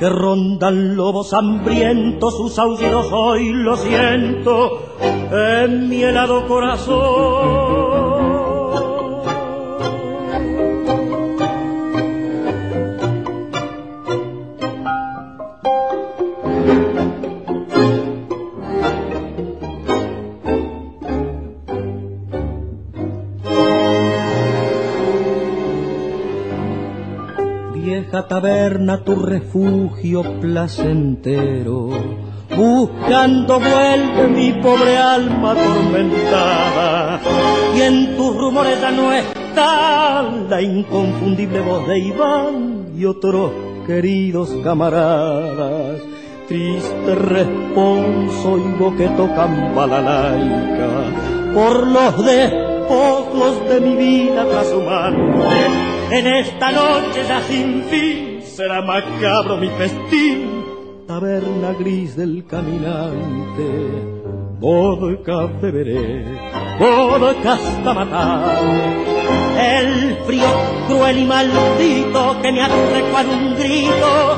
que 0.00 0.08
rondan 0.08 0.96
lobos 0.96 1.34
hambrientos, 1.34 2.34
sus 2.34 2.58
aullidos 2.58 3.12
hoy 3.12 3.50
lo 3.50 3.76
siento 3.76 4.82
en 5.30 5.90
mi 5.90 6.02
helado 6.02 6.46
corazón. 6.48 7.79
Taberna 28.30 29.02
tu 29.02 29.16
refugio 29.16 30.22
placentero. 30.40 31.90
Buscando 32.56 33.58
vuelve 33.58 34.28
mi 34.28 34.52
pobre 34.62 34.96
alma 34.96 35.50
atormentada 35.50 37.20
y 37.74 37.80
en 37.80 38.16
tus 38.16 38.36
rumores 38.36 38.78
no 38.94 39.12
está 39.12 40.22
la 40.48 40.62
inconfundible 40.62 41.60
voz 41.60 41.88
de 41.88 41.98
Iván 41.98 42.92
y 42.96 43.04
otros 43.04 43.50
queridos 43.88 44.48
camaradas. 44.62 46.00
Triste 46.46 47.14
responso 47.16 48.58
y 48.58 48.96
que 48.96 49.08
tocan 49.08 49.74
balalaica 49.74 50.90
por 51.52 51.84
los 51.84 52.24
despojos 52.24 53.68
de 53.68 53.80
mi 53.80 53.96
vida 53.96 54.44
trashumante 54.44 55.99
en 56.10 56.26
esta 56.26 56.72
noche 56.72 57.24
ya 57.28 57.42
sin 57.42 57.84
fin 57.84 58.42
será 58.42 58.82
macabro 58.82 59.56
mi 59.56 59.68
festín, 59.70 60.64
taberna 61.06 61.72
gris 61.78 62.16
del 62.16 62.44
caminante. 62.46 63.68
Vodka 64.60 65.46
beberé, 65.62 66.24
vodka 66.78 67.52
hasta 67.54 67.94
matar. 67.94 68.58
El 69.58 70.16
frío 70.26 70.50
cruel 70.88 71.18
y 71.18 71.24
maldito 71.24 72.36
que 72.42 72.52
me 72.52 72.62
hace 72.62 73.02
cual 73.10 73.26
un 73.28 73.54
grito 73.54 74.36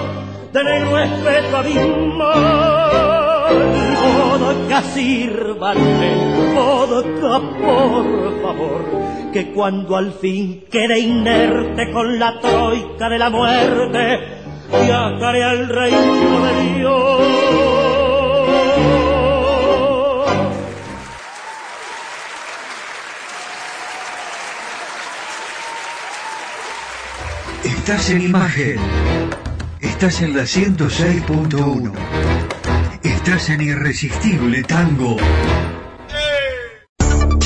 de 0.52 0.64
negro 0.64 0.98
espejo 1.00 1.56
abismal. 1.56 2.92
Vodka 4.38 4.82
sírvanme, 4.82 6.31
vodka 6.54 7.40
por 7.60 8.42
favor 8.42 9.02
que 9.32 9.52
cuando 9.52 9.96
al 9.96 10.12
fin 10.12 10.64
quede 10.70 10.98
inerte 10.98 11.90
con 11.90 12.18
la 12.18 12.38
troika 12.38 13.08
de 13.08 13.18
la 13.18 13.30
muerte, 13.30 14.20
viajaré 14.70 15.44
al 15.44 15.68
reino 15.68 16.46
de 16.46 16.74
Dios. 16.74 17.62
Estás 27.64 28.10
en 28.10 28.20
imagen. 28.22 28.76
Estás 29.80 30.22
en 30.22 30.36
la 30.36 30.42
106.1. 30.42 31.92
Estás 33.02 33.48
en 33.48 33.60
Irresistible 33.62 34.62
Tango. 34.62 35.16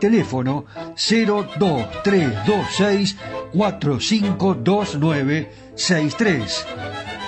Teléfono 0.00 0.64
02326 0.96 3.16
4529 3.52 5.52
63. 5.76 6.66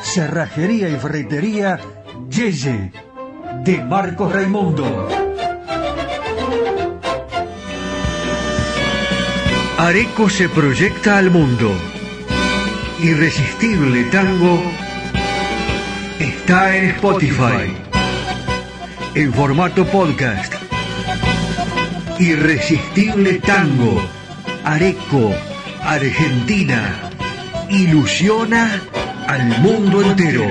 Cerrajería 0.03 0.89
y 0.89 0.97
ferretería 0.97 1.79
Yeye 2.29 2.91
de 3.65 3.85
Marcos 3.85 4.33
Raimundo. 4.33 5.09
Areco 9.79 10.29
se 10.29 10.49
proyecta 10.49 11.19
al 11.19 11.31
mundo. 11.31 11.73
Irresistible 13.03 14.05
Tango 14.05 14.63
está 16.21 16.77
en 16.77 16.91
Spotify, 16.91 17.75
en 19.15 19.35
formato 19.35 19.85
podcast. 19.87 20.62
Irresistible 22.23 23.41
Tango, 23.41 24.01
Areco, 24.63 25.35
Argentina, 25.81 27.11
ilusiona 27.69 28.81
al 29.27 29.61
mundo 29.61 30.03
entero. 30.03 30.47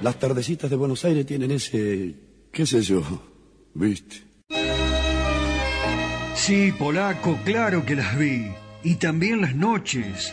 Las 0.00 0.18
tardecitas 0.18 0.70
de 0.70 0.76
Buenos 0.76 1.04
Aires 1.04 1.26
tienen 1.26 1.50
ese, 1.50 2.14
qué 2.50 2.64
sé 2.64 2.80
yo, 2.80 3.02
viste. 3.74 4.22
Sí, 6.34 6.72
polaco, 6.72 7.38
claro 7.44 7.84
que 7.84 7.94
las 7.94 8.16
vi. 8.16 8.46
Y 8.82 8.94
también 8.94 9.42
las 9.42 9.54
noches, 9.54 10.32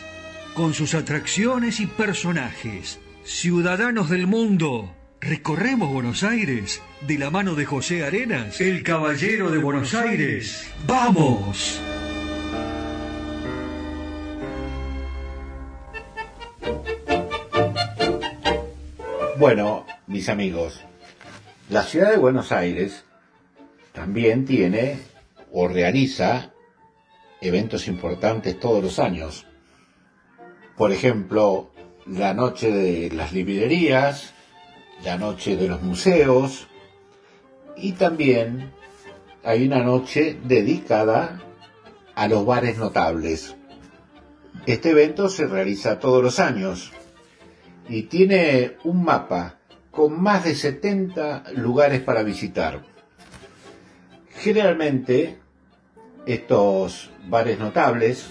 con 0.54 0.72
sus 0.72 0.94
atracciones 0.94 1.78
y 1.80 1.86
personajes. 1.86 2.98
Ciudadanos 3.22 4.08
del 4.08 4.26
mundo, 4.26 4.94
recorremos 5.20 5.92
Buenos 5.92 6.22
Aires 6.22 6.80
de 7.06 7.18
la 7.18 7.30
mano 7.30 7.54
de 7.54 7.64
José 7.64 8.04
Arenas, 8.04 8.60
el 8.60 8.82
caballero 8.82 9.50
de 9.50 9.58
Buenos 9.58 9.94
Aires. 9.94 10.70
¡Vamos! 10.86 11.80
Bueno, 19.38 19.86
mis 20.06 20.28
amigos, 20.28 20.80
la 21.70 21.84
ciudad 21.84 22.10
de 22.10 22.16
Buenos 22.16 22.50
Aires 22.50 23.04
también 23.92 24.44
tiene 24.44 24.98
o 25.52 25.68
realiza 25.68 26.52
eventos 27.40 27.86
importantes 27.86 28.58
todos 28.58 28.82
los 28.82 28.98
años. 28.98 29.46
Por 30.76 30.92
ejemplo, 30.92 31.70
la 32.06 32.34
noche 32.34 32.72
de 32.72 33.10
las 33.14 33.32
librerías, 33.32 34.34
la 35.04 35.16
noche 35.16 35.56
de 35.56 35.68
los 35.68 35.82
museos 35.82 36.68
y 37.76 37.92
también 37.92 38.72
hay 39.44 39.66
una 39.66 39.82
noche 39.82 40.38
dedicada 40.44 41.40
a 42.14 42.28
los 42.28 42.44
bares 42.44 42.78
notables. 42.78 43.56
Este 44.66 44.90
evento 44.90 45.28
se 45.28 45.46
realiza 45.46 45.98
todos 45.98 46.22
los 46.22 46.40
años 46.40 46.92
y 47.88 48.02
tiene 48.04 48.76
un 48.84 49.04
mapa 49.04 49.58
con 49.90 50.20
más 50.20 50.44
de 50.44 50.54
70 50.54 51.44
lugares 51.54 52.00
para 52.00 52.22
visitar. 52.22 52.82
Generalmente, 54.34 55.38
estos 56.26 57.10
bares 57.28 57.58
notables 57.58 58.28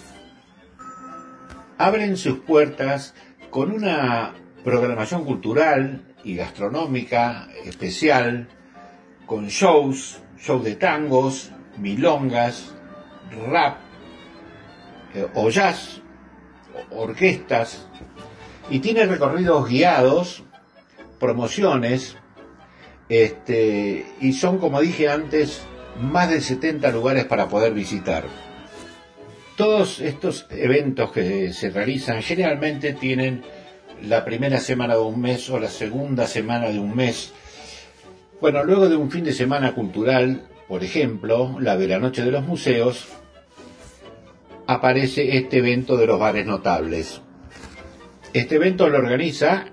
abren 1.77 2.17
sus 2.17 2.39
puertas 2.39 3.15
con 3.49 3.71
una 3.71 4.33
programación 4.63 5.25
cultural 5.25 6.15
y 6.27 6.35
gastronómica 6.35 7.47
especial, 7.63 8.49
con 9.25 9.47
shows, 9.47 10.19
shows 10.37 10.63
de 10.65 10.75
tangos, 10.75 11.51
milongas, 11.77 12.75
rap 13.49 13.77
eh, 15.15 15.25
o 15.35 15.49
jazz, 15.49 16.01
orquestas, 16.91 17.87
y 18.69 18.79
tiene 18.79 19.05
recorridos 19.05 19.69
guiados, 19.69 20.43
promociones, 21.17 22.17
este, 23.07 24.05
y 24.19 24.33
son, 24.33 24.57
como 24.57 24.81
dije 24.81 25.07
antes, 25.07 25.61
más 26.01 26.29
de 26.29 26.41
70 26.41 26.91
lugares 26.91 27.23
para 27.23 27.47
poder 27.47 27.73
visitar. 27.73 28.25
Todos 29.55 30.01
estos 30.01 30.45
eventos 30.49 31.13
que 31.13 31.53
se 31.53 31.69
realizan 31.69 32.21
generalmente 32.21 32.91
tienen 32.91 33.43
la 34.03 34.25
primera 34.25 34.59
semana 34.59 34.95
de 34.95 35.01
un 35.01 35.19
mes 35.19 35.49
o 35.49 35.59
la 35.59 35.69
segunda 35.69 36.27
semana 36.27 36.69
de 36.69 36.79
un 36.79 36.95
mes. 36.95 37.33
Bueno, 38.39 38.63
luego 38.63 38.87
de 38.89 38.95
un 38.95 39.09
fin 39.09 39.23
de 39.23 39.33
semana 39.33 39.73
cultural, 39.73 40.47
por 40.67 40.83
ejemplo, 40.83 41.57
la 41.59 41.77
de 41.77 41.87
la 41.87 41.99
Noche 41.99 42.23
de 42.23 42.31
los 42.31 42.45
Museos, 42.45 43.07
aparece 44.67 45.37
este 45.37 45.57
evento 45.57 45.97
de 45.97 46.07
los 46.07 46.19
bares 46.19 46.45
notables. 46.45 47.21
Este 48.33 48.55
evento 48.55 48.89
lo 48.89 48.97
organiza 48.97 49.65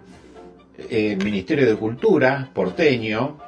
el 0.88 1.18
Ministerio 1.18 1.66
de 1.66 1.76
Cultura 1.76 2.50
porteño. 2.54 3.38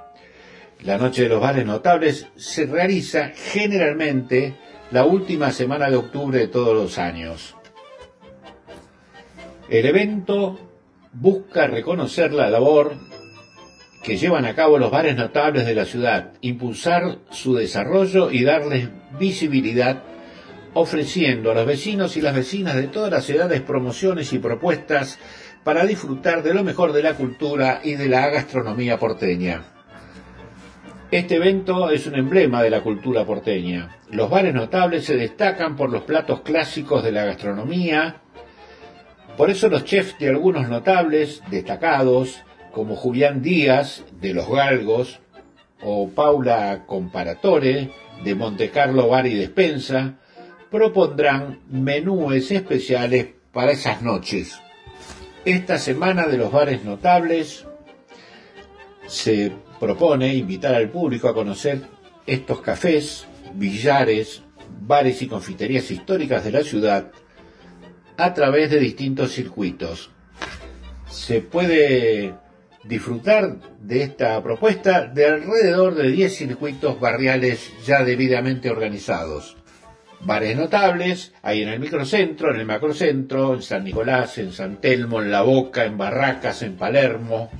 La 0.84 0.98
Noche 0.98 1.22
de 1.22 1.28
los 1.30 1.40
Bares 1.40 1.64
Notables 1.64 2.28
se 2.36 2.66
realiza 2.66 3.30
generalmente 3.34 4.56
la 4.90 5.04
última 5.04 5.50
semana 5.50 5.88
de 5.88 5.96
octubre 5.96 6.38
de 6.38 6.48
todos 6.48 6.74
los 6.74 6.98
años. 6.98 7.55
El 9.68 9.84
evento 9.86 10.58
busca 11.12 11.66
reconocer 11.66 12.32
la 12.32 12.48
labor 12.48 12.94
que 14.04 14.16
llevan 14.16 14.44
a 14.44 14.54
cabo 14.54 14.78
los 14.78 14.92
bares 14.92 15.16
notables 15.16 15.66
de 15.66 15.74
la 15.74 15.84
ciudad, 15.84 16.34
impulsar 16.40 17.18
su 17.30 17.54
desarrollo 17.54 18.30
y 18.30 18.44
darles 18.44 18.88
visibilidad, 19.18 20.04
ofreciendo 20.74 21.50
a 21.50 21.54
los 21.54 21.66
vecinos 21.66 22.16
y 22.16 22.20
las 22.20 22.36
vecinas 22.36 22.76
de 22.76 22.86
todas 22.86 23.10
las 23.10 23.24
ciudades 23.24 23.60
promociones 23.62 24.32
y 24.32 24.38
propuestas 24.38 25.18
para 25.64 25.84
disfrutar 25.84 26.44
de 26.44 26.54
lo 26.54 26.62
mejor 26.62 26.92
de 26.92 27.02
la 27.02 27.14
cultura 27.14 27.80
y 27.82 27.94
de 27.94 28.08
la 28.08 28.28
gastronomía 28.28 28.98
porteña. 28.98 29.64
Este 31.10 31.36
evento 31.36 31.90
es 31.90 32.06
un 32.06 32.14
emblema 32.14 32.62
de 32.62 32.70
la 32.70 32.82
cultura 32.82 33.24
porteña. 33.24 33.96
Los 34.10 34.30
bares 34.30 34.54
notables 34.54 35.04
se 35.04 35.16
destacan 35.16 35.74
por 35.74 35.90
los 35.90 36.02
platos 36.02 36.42
clásicos 36.42 37.02
de 37.02 37.10
la 37.10 37.24
gastronomía, 37.24 38.22
por 39.36 39.50
eso 39.50 39.68
los 39.68 39.84
chefs 39.84 40.18
de 40.18 40.28
algunos 40.28 40.68
notables 40.68 41.42
destacados, 41.50 42.42
como 42.72 42.96
Julián 42.96 43.42
Díaz 43.42 44.04
de 44.20 44.34
Los 44.34 44.48
Galgos 44.48 45.20
o 45.82 46.08
Paula 46.08 46.84
Comparatore 46.86 47.90
de 48.24 48.34
Montecarlo 48.34 49.08
Bar 49.08 49.26
y 49.26 49.34
Despensa, 49.34 50.14
propondrán 50.70 51.60
menúes 51.70 52.50
especiales 52.50 53.28
para 53.52 53.72
esas 53.72 54.02
noches. 54.02 54.60
Esta 55.44 55.78
semana 55.78 56.26
de 56.26 56.38
los 56.38 56.50
bares 56.50 56.84
notables 56.84 57.66
se 59.06 59.52
propone 59.78 60.34
invitar 60.34 60.74
al 60.74 60.88
público 60.88 61.28
a 61.28 61.34
conocer 61.34 61.82
estos 62.26 62.60
cafés, 62.60 63.26
billares, 63.54 64.42
bares 64.80 65.22
y 65.22 65.28
confiterías 65.28 65.90
históricas 65.90 66.44
de 66.44 66.52
la 66.52 66.62
ciudad 66.62 67.12
a 68.16 68.34
través 68.34 68.70
de 68.70 68.78
distintos 68.78 69.32
circuitos. 69.32 70.10
Se 71.08 71.40
puede 71.40 72.34
disfrutar 72.84 73.56
de 73.80 74.02
esta 74.02 74.42
propuesta 74.42 75.06
de 75.06 75.26
alrededor 75.26 75.94
de 75.94 76.10
10 76.10 76.34
circuitos 76.34 77.00
barriales 77.00 77.72
ya 77.84 78.04
debidamente 78.04 78.70
organizados. 78.70 79.56
Bares 80.20 80.56
notables 80.56 81.34
hay 81.42 81.62
en 81.62 81.68
el 81.68 81.80
microcentro, 81.80 82.52
en 82.52 82.60
el 82.60 82.66
macrocentro, 82.66 83.54
en 83.54 83.62
San 83.62 83.84
Nicolás, 83.84 84.38
en 84.38 84.52
San 84.52 84.80
Telmo, 84.80 85.20
en 85.20 85.30
La 85.30 85.42
Boca, 85.42 85.84
en 85.84 85.98
Barracas, 85.98 86.62
en 86.62 86.76
Palermo, 86.76 87.50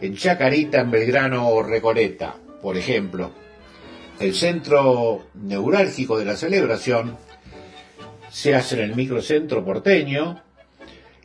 en 0.00 0.16
Chacarita, 0.16 0.80
en 0.80 0.90
Belgrano 0.90 1.48
o 1.48 1.62
Recoleta, 1.62 2.34
por 2.60 2.76
ejemplo. 2.76 3.30
El 4.18 4.34
centro 4.34 5.26
neurálgico 5.34 6.18
de 6.18 6.24
la 6.24 6.36
celebración 6.36 7.16
se 8.30 8.54
hace 8.54 8.76
en 8.76 8.90
el 8.90 8.96
microcentro 8.96 9.64
porteño 9.64 10.42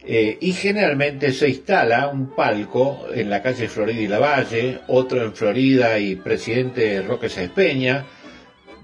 eh, 0.08 0.38
y 0.40 0.54
generalmente 0.54 1.32
se 1.32 1.50
instala 1.50 2.08
un 2.08 2.36
palco 2.36 3.06
en 3.14 3.30
la 3.30 3.42
calle 3.42 3.68
Florida 3.68 4.02
y 4.02 4.08
Lavalle, 4.08 4.82
otro 4.88 5.24
en 5.24 5.34
Florida 5.34 5.98
y 5.98 6.16
Presidente 6.16 7.02
Roque 7.02 7.30
Sáenz 7.30 7.52
Peña, 7.52 8.06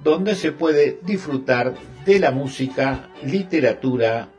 donde 0.04 0.36
se 0.36 0.52
puede 0.52 1.00
disfrutar 1.04 1.76
de 2.06 2.20
la 2.20 2.32
música, 2.32 3.10
literatura, 3.24 4.30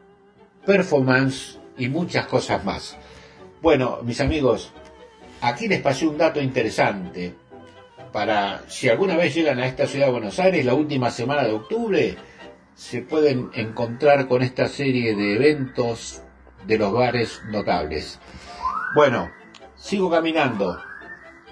performance 0.66 1.58
y 1.78 1.88
muchas 1.88 2.26
cosas 2.26 2.64
más. 2.64 2.96
Bueno, 3.60 4.00
mis 4.02 4.20
amigos, 4.20 4.72
aquí 5.40 5.68
les 5.68 5.80
pasé 5.80 6.06
un 6.06 6.18
dato 6.18 6.40
interesante 6.40 7.32
para 8.12 8.62
si 8.68 8.88
alguna 8.88 9.16
vez 9.16 9.34
llegan 9.34 9.60
a 9.60 9.66
esta 9.66 9.86
ciudad 9.86 10.06
de 10.06 10.12
Buenos 10.12 10.38
Aires 10.40 10.64
la 10.64 10.74
última 10.74 11.10
semana 11.10 11.44
de 11.44 11.52
octubre, 11.52 12.16
se 12.82 13.00
pueden 13.00 13.50
encontrar 13.54 14.26
con 14.26 14.42
esta 14.42 14.66
serie 14.66 15.14
de 15.14 15.36
eventos 15.36 16.20
de 16.66 16.78
los 16.78 16.92
bares 16.92 17.40
notables. 17.48 18.18
Bueno, 18.96 19.30
sigo 19.76 20.10
caminando. 20.10 20.78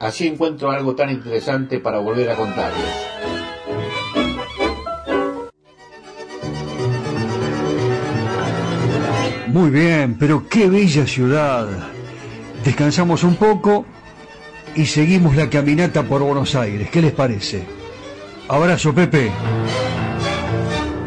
Así 0.01 0.26
encuentro 0.26 0.72
algo 0.72 0.97
tan 0.97 1.09
interesante 1.09 1.78
para 1.78 2.01
volver 2.01 2.31
a 2.31 2.35
contarles. 2.35 3.07
Muy 9.47 9.70
bien, 9.70 10.16
pero 10.18 10.49
qué 10.49 10.68
bella 10.68 11.07
ciudad. 11.07 11.68
Descansamos 12.64 13.22
un 13.22 13.37
poco 13.37 13.87
y 14.74 14.85
seguimos 14.85 15.37
la 15.37 15.49
caminata 15.49 16.03
por 16.03 16.22
Buenos 16.22 16.57
Aires. 16.57 16.91
¿Qué 16.91 17.01
les 17.01 17.12
parece? 17.12 17.62
Abrazo, 18.49 18.93
Pepe. 18.93 19.31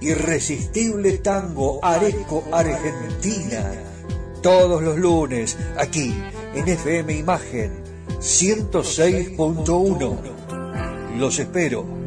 Irresistible 0.00 1.18
Tango 1.18 1.78
Areco 1.82 2.44
Argentina. 2.52 3.72
Todos 4.42 4.82
los 4.82 4.96
lunes 4.96 5.58
aquí 5.76 6.14
en 6.54 6.68
FM 6.68 7.18
Imagen 7.18 7.72
106.1. 8.18 11.18
Los 11.18 11.38
espero. 11.38 11.99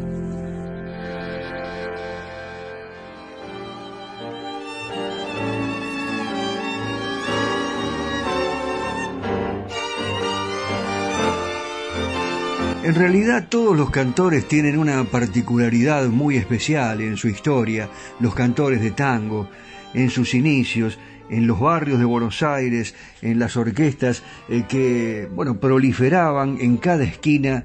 En 12.83 12.95
realidad 12.95 13.47
todos 13.47 13.77
los 13.77 13.91
cantores 13.91 14.45
tienen 14.45 14.77
una 14.77 15.05
particularidad 15.05 16.09
muy 16.09 16.35
especial 16.35 16.99
en 16.99 17.15
su 17.15 17.29
historia, 17.29 17.89
los 18.19 18.35
cantores 18.35 18.81
de 18.81 18.91
tango, 18.91 19.47
en 19.93 20.09
sus 20.09 20.33
inicios, 20.33 20.99
en 21.29 21.47
los 21.47 21.61
barrios 21.61 21.97
de 21.97 22.03
Buenos 22.03 22.43
Aires, 22.43 22.93
en 23.21 23.39
las 23.39 23.55
orquestas 23.55 24.21
eh, 24.49 24.65
que, 24.67 25.29
bueno, 25.33 25.61
proliferaban 25.61 26.57
en 26.59 26.75
cada 26.75 27.05
esquina, 27.05 27.63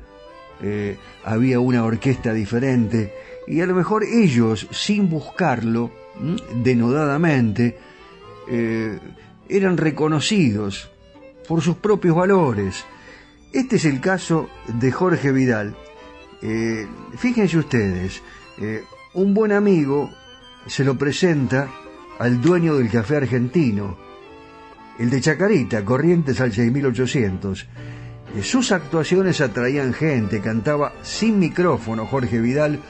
eh, 0.62 0.96
había 1.24 1.58
una 1.58 1.82
orquesta 1.82 2.32
diferente, 2.32 3.12
y 3.48 3.60
a 3.60 3.66
lo 3.66 3.74
mejor 3.74 4.04
ellos, 4.04 4.68
sin 4.70 5.10
buscarlo, 5.10 5.90
denodadamente, 6.62 7.76
eh, 8.48 8.96
eran 9.48 9.78
reconocidos 9.78 10.92
por 11.48 11.60
sus 11.60 11.74
propios 11.78 12.14
valores, 12.14 12.84
este 13.52 13.76
es 13.76 13.84
el 13.84 14.00
caso 14.00 14.48
de 14.66 14.92
Jorge 14.92 15.32
Vidal. 15.32 15.74
Eh, 16.42 16.86
fíjense 17.16 17.58
ustedes, 17.58 18.22
eh, 18.58 18.84
un 19.14 19.34
buen 19.34 19.52
amigo 19.52 20.10
se 20.66 20.84
lo 20.84 20.96
presenta 20.96 21.68
al 22.18 22.40
dueño 22.40 22.76
del 22.76 22.90
café 22.90 23.16
argentino, 23.16 23.96
el 24.98 25.10
de 25.10 25.20
Chacarita, 25.20 25.84
Corrientes 25.84 26.40
al 26.40 26.52
6800. 26.52 27.66
Eh, 28.36 28.42
sus 28.42 28.72
actuaciones 28.72 29.40
atraían 29.40 29.94
gente, 29.94 30.40
cantaba 30.40 30.92
sin 31.02 31.38
micrófono 31.38 32.06
Jorge 32.06 32.40
Vidal 32.40 32.80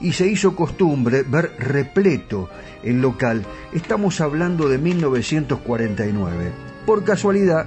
y 0.00 0.12
se 0.12 0.26
hizo 0.26 0.54
costumbre 0.54 1.22
ver 1.22 1.52
repleto 1.58 2.48
el 2.82 3.00
local. 3.00 3.44
Estamos 3.72 4.20
hablando 4.20 4.68
de 4.68 4.78
1949. 4.78 6.52
Por 6.86 7.04
casualidad, 7.04 7.66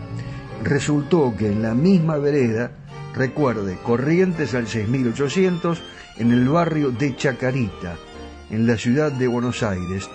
resultó 0.64 1.34
que 1.38 1.47
en 1.47 1.62
la 1.62 1.74
misma 1.74 2.18
vereda, 2.18 2.72
recuerde, 3.14 3.78
Corrientes 3.84 4.53
al 4.53 4.68
6800, 4.68 5.82
en 6.18 6.32
el 6.32 6.47
barrio 6.47 6.91
de 6.91 7.16
Chacarita, 7.16 7.95
en 8.49 8.68
la 8.68 8.78
ciudad 8.78 9.12
de 9.12 9.28
Buenos 9.28 9.64
Aires, 9.64 10.09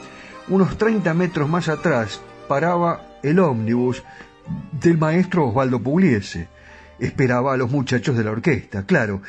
unos 0.49 0.79
30 0.79 1.13
metros 1.15 1.49
más 1.49 1.69
atrás 1.69 2.21
paraba 2.49 3.19
el 3.23 3.39
ómnibus 3.39 4.05
del 4.81 4.99
maestro 4.99 5.49
Osvaldo 5.49 5.81
Pugliese. 5.81 6.49
Esperaba 6.99 7.55
a 7.55 7.57
los 7.57 7.71
muchachos 7.71 8.17
de 8.17 8.25
la 8.25 8.31
orquesta, 8.31 8.85
claro. 8.85 9.21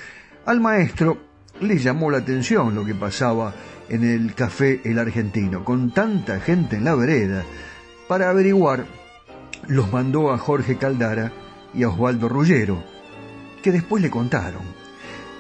Al 0.46 0.62
maestro 0.62 1.18
le 1.60 1.78
llamó 1.78 2.12
la 2.12 2.20
atención 2.20 2.76
lo 2.76 2.86
que 2.86 2.96
pasaba 2.96 3.54
en 3.90 4.04
el 4.04 4.34
café 4.36 4.82
El 4.84 5.00
Argentino, 5.00 5.66
con 5.66 5.92
tanta 5.92 6.40
gente 6.40 6.76
en 6.76 6.84
la 6.84 6.96
vereda, 6.96 7.44
para 8.08 8.30
averiguar 8.30 8.86
los 9.68 9.92
mandó 9.92 10.32
a 10.32 10.38
Jorge 10.38 10.78
Caldara 10.78 11.32
y 11.74 11.84
a 11.84 11.90
Osvaldo 11.90 12.30
Rullero, 12.30 12.84
que 13.62 13.72
después 13.72 14.02
le 14.02 14.10
contaron. 14.10 14.62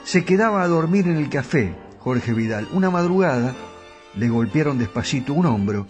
Se 0.03 0.25
quedaba 0.25 0.63
a 0.63 0.67
dormir 0.67 1.07
en 1.07 1.17
el 1.17 1.29
café, 1.29 1.75
Jorge 1.99 2.33
Vidal. 2.33 2.67
Una 2.71 2.89
madrugada 2.89 3.55
le 4.15 4.29
golpearon 4.29 4.77
despacito 4.77 5.33
un 5.33 5.45
hombro 5.45 5.87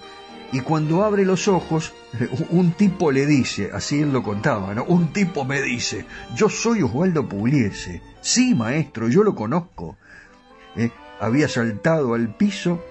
y 0.51 0.61
cuando 0.61 1.03
abre 1.03 1.25
los 1.25 1.47
ojos, 1.47 1.93
un 2.49 2.71
tipo 2.71 3.11
le 3.11 3.25
dice, 3.25 3.69
así 3.73 4.01
él 4.01 4.13
lo 4.13 4.23
contaba, 4.23 4.73
¿no? 4.73 4.83
Un 4.85 5.11
tipo 5.11 5.43
me 5.43 5.61
dice, 5.61 6.05
yo 6.35 6.49
soy 6.49 6.81
Osvaldo 6.81 7.27
Pugliese. 7.27 8.01
Sí, 8.21 8.55
maestro, 8.55 9.09
yo 9.09 9.23
lo 9.23 9.35
conozco. 9.35 9.97
¿Eh? 10.75 10.91
Había 11.19 11.49
saltado 11.49 12.13
al 12.13 12.35
piso 12.35 12.83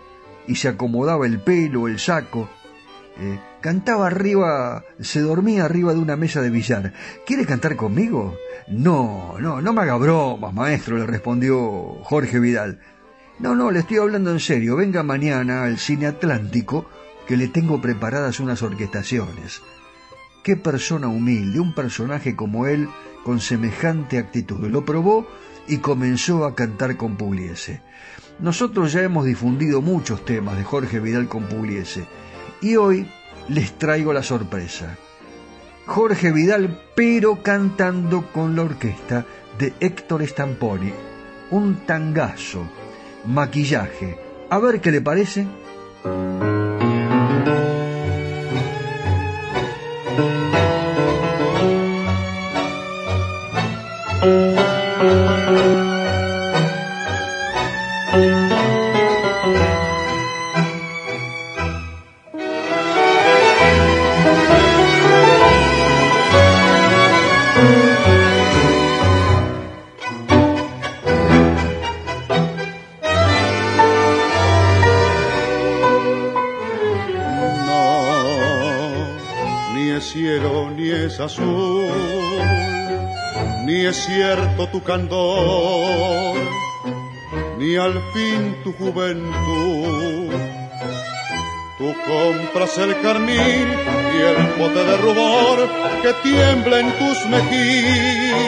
y 0.47 0.57
se 0.57 0.69
acomodaba 0.69 1.27
el 1.27 1.41
pelo, 1.41 1.89
el 1.89 1.99
saco. 1.99 2.49
¿Eh? 3.19 3.39
Cantaba 3.61 4.07
arriba, 4.07 4.85
se 5.01 5.21
dormía 5.21 5.65
arriba 5.65 5.93
de 5.93 5.99
una 5.99 6.17
mesa 6.17 6.41
de 6.41 6.51
billar. 6.51 6.93
¿Quiere 7.27 7.47
cantar 7.47 7.77
conmigo? 7.77 8.37
No, 8.69 9.37
no, 9.41 9.61
no 9.61 9.73
me 9.73 9.83
haga 9.83 9.97
bromas, 9.97 10.53
maestro, 10.53 10.99
le 10.99 11.07
respondió 11.07 11.99
Jorge 12.05 12.39
Vidal. 12.39 12.81
No, 13.39 13.55
no, 13.55 13.71
le 13.71 13.81
estoy 13.81 13.99
hablando 13.99 14.31
en 14.31 14.41
serio. 14.41 14.77
Venga 14.77 15.03
mañana 15.03 15.65
al 15.65 15.79
Cine 15.79 16.07
Atlántico, 16.07 16.89
que 17.27 17.37
le 17.37 17.49
tengo 17.49 17.81
preparadas 17.81 18.41
unas 18.41 18.63
orquestaciones. 18.63 19.63
Qué 20.43 20.57
persona 20.57 21.09
humilde, 21.09 21.61
un 21.61 21.75
personaje 21.75 22.37
como 22.37 22.67
él, 22.67 22.89
con 23.25 23.41
semejante 23.41 24.19
actitud. 24.19 24.65
Lo 24.69 24.85
probó 24.85 25.27
y 25.67 25.79
comenzó 25.79 26.45
a 26.45 26.55
cantar 26.55 26.97
con 26.97 27.17
Pugliese. 27.17 27.83
Nosotros 28.39 28.93
ya 28.93 29.03
hemos 29.03 29.25
difundido 29.25 29.83
muchos 29.83 30.25
temas 30.25 30.57
de 30.57 30.65
Jorge 30.65 31.01
Vidal 31.01 31.29
con 31.29 31.45
Pugliese. 31.45 32.07
Y 32.61 32.77
hoy 32.77 33.07
les 33.49 33.73
traigo 33.79 34.13
la 34.13 34.23
sorpresa. 34.23 34.97
Jorge 35.87 36.33
Vidal, 36.33 36.83
pero 36.95 37.43
cantando 37.43 38.27
con 38.33 38.57
la 38.57 38.63
orquesta 38.63 39.25
de 39.59 39.73
Héctor 39.81 40.27
Stamponi. 40.27 40.93
Un 41.51 41.87
tangazo, 41.87 42.67
maquillaje. 43.25 44.19
A 44.51 44.59
ver 44.59 44.81
qué 44.81 44.91
le 44.91 45.01
parece. 45.01 45.47
que 96.07 96.13
tiembla 96.23 96.79
en 96.79 96.93
tus 96.99 97.27
mejillas 97.27 98.39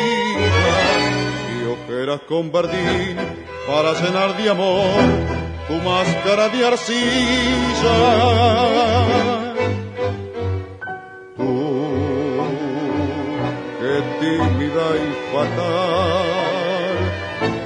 y 1.51 1.65
ojeras 1.67 2.21
con 2.29 2.53
verdín 2.53 3.17
para 3.67 3.97
cenar 3.97 4.37
de 4.37 4.49
amor 4.49 5.03
tu 5.67 5.75
máscara 5.83 6.49
de 6.51 6.65
arcilla. 6.65 7.97
Tú, 11.37 12.47
que 13.81 13.95
tímida 14.21 14.87
y 15.05 15.09
fatal, 15.33 16.29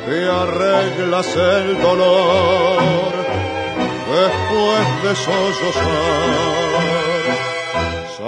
te 0.07 0.19
arreglas 0.43 1.37
el 1.37 1.83
dolor 1.83 3.13
después 4.09 4.85
de 5.03 5.13
sollozar 5.17 7.02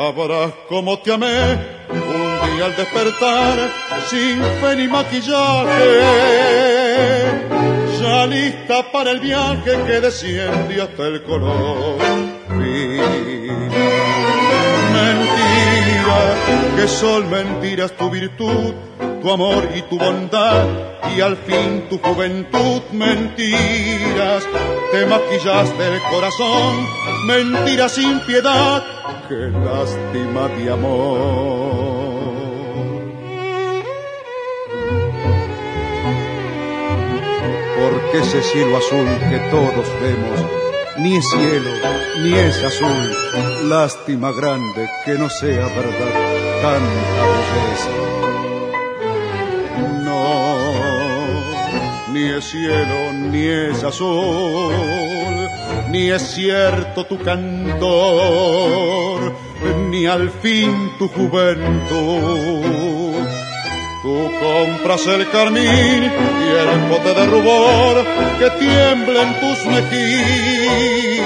Sabrás 0.05 0.53
cómo 0.69 0.99
te 0.99 1.15
amé 1.15 1.57
un 1.89 2.57
día 2.57 2.67
al 2.67 2.77
despertar 2.77 3.57
sin 4.11 4.39
fe 4.61 4.77
ni 4.77 4.87
maquillaje. 4.87 5.93
Ya 7.99 8.27
lista 8.27 8.93
para 8.93 9.13
el 9.13 9.21
viaje 9.21 9.73
que 9.87 10.01
desciende 10.03 10.83
hasta 10.83 11.05
el 11.05 11.23
color. 11.23 11.97
Mentira, 14.99 16.21
que 16.77 16.87
son 16.87 17.31
mentiras 17.31 17.93
tu 17.93 18.11
virtud, 18.11 18.75
tu 19.23 19.33
amor 19.33 19.67
y 19.75 19.81
tu 19.89 19.99
bondad, 19.99 20.67
y 21.17 21.21
al 21.21 21.37
fin 21.37 21.87
tu 21.89 21.99
juventud, 21.99 22.83
mentiras, 22.93 24.45
te 24.93 25.07
maquillaste 25.07 25.87
el 25.95 26.03
corazón, 26.11 26.87
mentiras 27.27 27.93
sin 27.93 28.21
piedad, 28.21 28.83
qué 29.29 29.51
lástima 29.51 30.49
de 30.49 30.71
amor. 30.73 32.25
Porque 37.81 38.19
ese 38.19 38.43
cielo 38.43 38.77
azul 38.79 39.07
que 39.29 39.39
todos 39.51 39.87
vemos 40.01 40.65
ni 40.99 41.17
es 41.17 41.25
cielo, 41.29 41.71
ni 42.23 42.35
es 42.35 42.63
azul. 42.63 43.69
Lástima 43.69 44.31
grande 44.33 44.89
que 45.05 45.15
no 45.15 45.29
sea 45.29 45.67
verdad 45.67 46.35
tanta 46.63 47.23
belleza. 47.27 48.34
Ni 52.15 52.31
es 52.31 52.45
cielo, 52.45 53.13
ni 53.13 53.45
es 53.45 53.83
azul, 53.83 54.73
ni 55.91 56.11
es 56.11 56.23
cierto 56.23 57.05
tu 57.07 57.19
cantor, 57.19 59.35
ni 59.91 60.07
al 60.07 60.31
fin 60.31 60.93
tu 60.97 61.09
juventud. 61.09 62.63
Tú 64.03 64.31
compras 64.41 65.05
el 65.09 65.29
carmín 65.31 65.65
y 65.65 66.49
el 66.63 66.79
bote 66.89 67.15
de 67.15 67.27
rubor 67.27 68.07
que 68.39 68.49
tiembla 68.61 69.23
en 69.23 69.41
tus 69.41 69.67
mejillas 69.67 71.19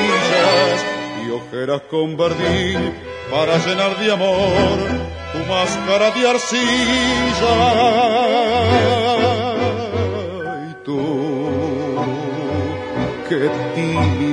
y 1.22 1.30
ojeras 1.30 1.82
con 1.90 2.16
verdín 2.16 2.94
para 3.30 3.58
llenar 3.58 3.98
de 3.98 4.10
amor 4.10 4.78
tu 5.32 5.38
máscara 5.52 6.12
de 6.12 6.30
arcilla. 6.30 7.58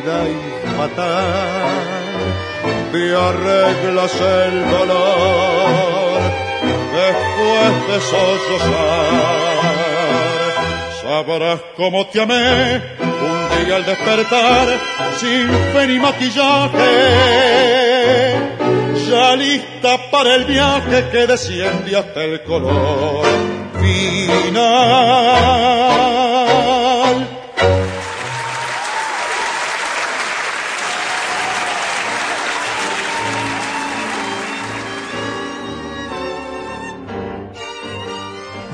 Y 0.06 0.78
fatal, 0.78 1.82
te 2.92 3.16
arreglas 3.16 4.14
el 4.22 4.70
dolor 4.70 6.22
después 6.94 7.72
de 7.88 7.98
sollozar. 8.12 9.26
Sabrás 11.02 11.60
cómo 11.76 12.06
te 12.08 12.22
amé 12.22 12.82
un 13.02 13.66
día 13.66 13.76
al 13.78 13.86
despertar 13.86 14.68
sin 15.18 15.50
fe 15.74 15.88
ni 15.88 15.98
maquillaje. 16.00 16.94
Ya 19.10 19.36
lista 19.36 20.12
para 20.12 20.36
el 20.36 20.46
viaje 20.46 21.10
que 21.12 21.26
desciende 21.26 21.98
hasta 21.98 22.24
el 22.24 22.44
color 22.44 23.26
final. 23.82 25.06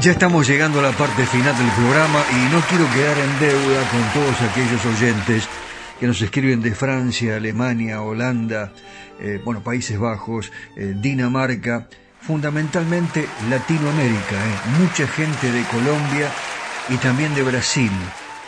Ya 0.01 0.13
estamos 0.13 0.47
llegando 0.47 0.79
a 0.79 0.81
la 0.81 0.93
parte 0.93 1.27
final 1.27 1.55
del 1.55 1.69
programa 1.73 2.23
y 2.31 2.51
no 2.51 2.59
quiero 2.61 2.91
quedar 2.91 3.19
en 3.19 3.39
deuda 3.39 3.87
con 3.91 4.01
todos 4.13 4.41
aquellos 4.41 4.83
oyentes 4.83 5.47
que 5.99 6.07
nos 6.07 6.19
escriben 6.23 6.59
de 6.59 6.73
Francia, 6.73 7.35
Alemania, 7.35 8.01
Holanda, 8.01 8.73
eh, 9.19 9.39
bueno, 9.45 9.61
Países 9.61 9.99
Bajos, 9.99 10.51
eh, 10.75 10.95
Dinamarca, 10.99 11.87
fundamentalmente 12.19 13.27
Latinoamérica, 13.47 14.43
eh, 14.43 14.79
mucha 14.79 15.05
gente 15.05 15.51
de 15.51 15.63
Colombia 15.65 16.31
y 16.89 16.95
también 16.95 17.35
de 17.35 17.43
Brasil, 17.43 17.91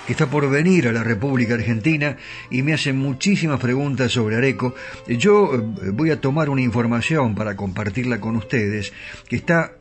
que 0.07 0.13
está 0.13 0.25
por 0.25 0.49
venir 0.49 0.87
a 0.87 0.91
la 0.91 1.03
República 1.03 1.53
Argentina 1.53 2.17
y 2.49 2.63
me 2.63 2.73
hacen 2.73 2.97
muchísimas 2.97 3.59
preguntas 3.59 4.11
sobre 4.11 4.37
Areco. 4.37 4.73
Yo 5.07 5.51
voy 5.93 6.09
a 6.09 6.19
tomar 6.19 6.49
una 6.49 6.61
información 6.61 7.35
para 7.35 7.55
compartirla 7.55 8.19
con 8.19 8.37
ustedes, 8.37 8.91
que 9.29 9.35
está 9.35 9.73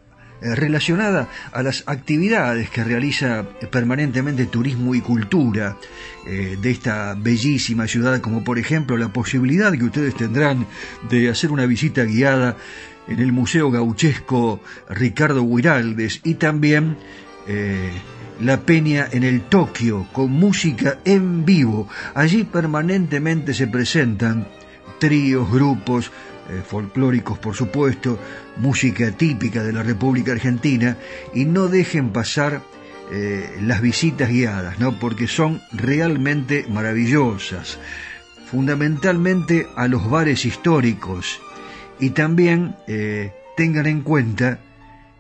relacionada 0.43 1.29
a 1.53 1.63
las 1.63 1.85
actividades 1.87 2.71
que 2.71 2.85
realiza 2.85 3.45
permanentemente 3.71 4.47
turismo 4.47 4.95
y 4.95 5.01
cultura 5.01 5.77
eh, 6.27 6.57
de 6.61 6.71
esta 6.71 7.15
bellísima 7.15 7.87
ciudad, 7.87 8.21
como 8.21 8.45
por 8.45 8.59
ejemplo 8.59 8.97
la 8.97 9.13
posibilidad 9.13 9.73
que 9.73 9.85
ustedes 9.85 10.15
tendrán 10.15 10.67
de 11.09 11.31
hacer 11.31 11.51
una 11.51 11.67
visita 11.67 12.05
guiada 12.05 12.57
en 13.09 13.21
el 13.21 13.33
Museo 13.33 13.71
Gauchesco 13.71 14.61
Ricardo 14.89 15.43
Huiraldes 15.43 16.21
y 16.25 16.35
también 16.35 16.97
eh, 17.47 17.91
la 18.41 18.61
Peña 18.61 19.09
en 19.11 19.25
el 19.25 19.43
Tokio 19.43 20.07
con 20.13 20.31
música 20.31 20.99
en 21.05 21.45
vivo. 21.45 21.89
Allí 22.15 22.45
permanentemente 22.45 23.55
se 23.55 23.67
presentan 23.67 24.47
tríos, 24.99 25.51
grupos, 25.51 26.13
eh, 26.53 26.63
folclóricos 26.63 27.39
por 27.39 27.55
supuesto, 27.55 28.19
música 28.59 29.11
típica 29.13 29.63
de 29.63 29.73
la 29.73 29.83
República 29.83 30.33
Argentina 30.33 30.97
y 31.35 31.47
no 31.47 31.69
dejen 31.69 32.11
pasar 32.11 32.63
eh, 33.11 33.59
las 33.63 33.81
visitas 33.81 34.29
guiadas, 34.29 34.79
¿no? 34.79 34.99
porque 34.99 35.27
son 35.29 35.61
realmente 35.73 36.67
maravillosas, 36.69 37.79
fundamentalmente 38.47 39.67
a 39.77 39.89
los 39.89 40.09
bares 40.11 40.45
históricos 40.45 41.41
y 41.99 42.11
también 42.11 42.77
eh, 42.87 43.33
tengan 43.57 43.87
en 43.87 44.03
cuenta 44.03 44.61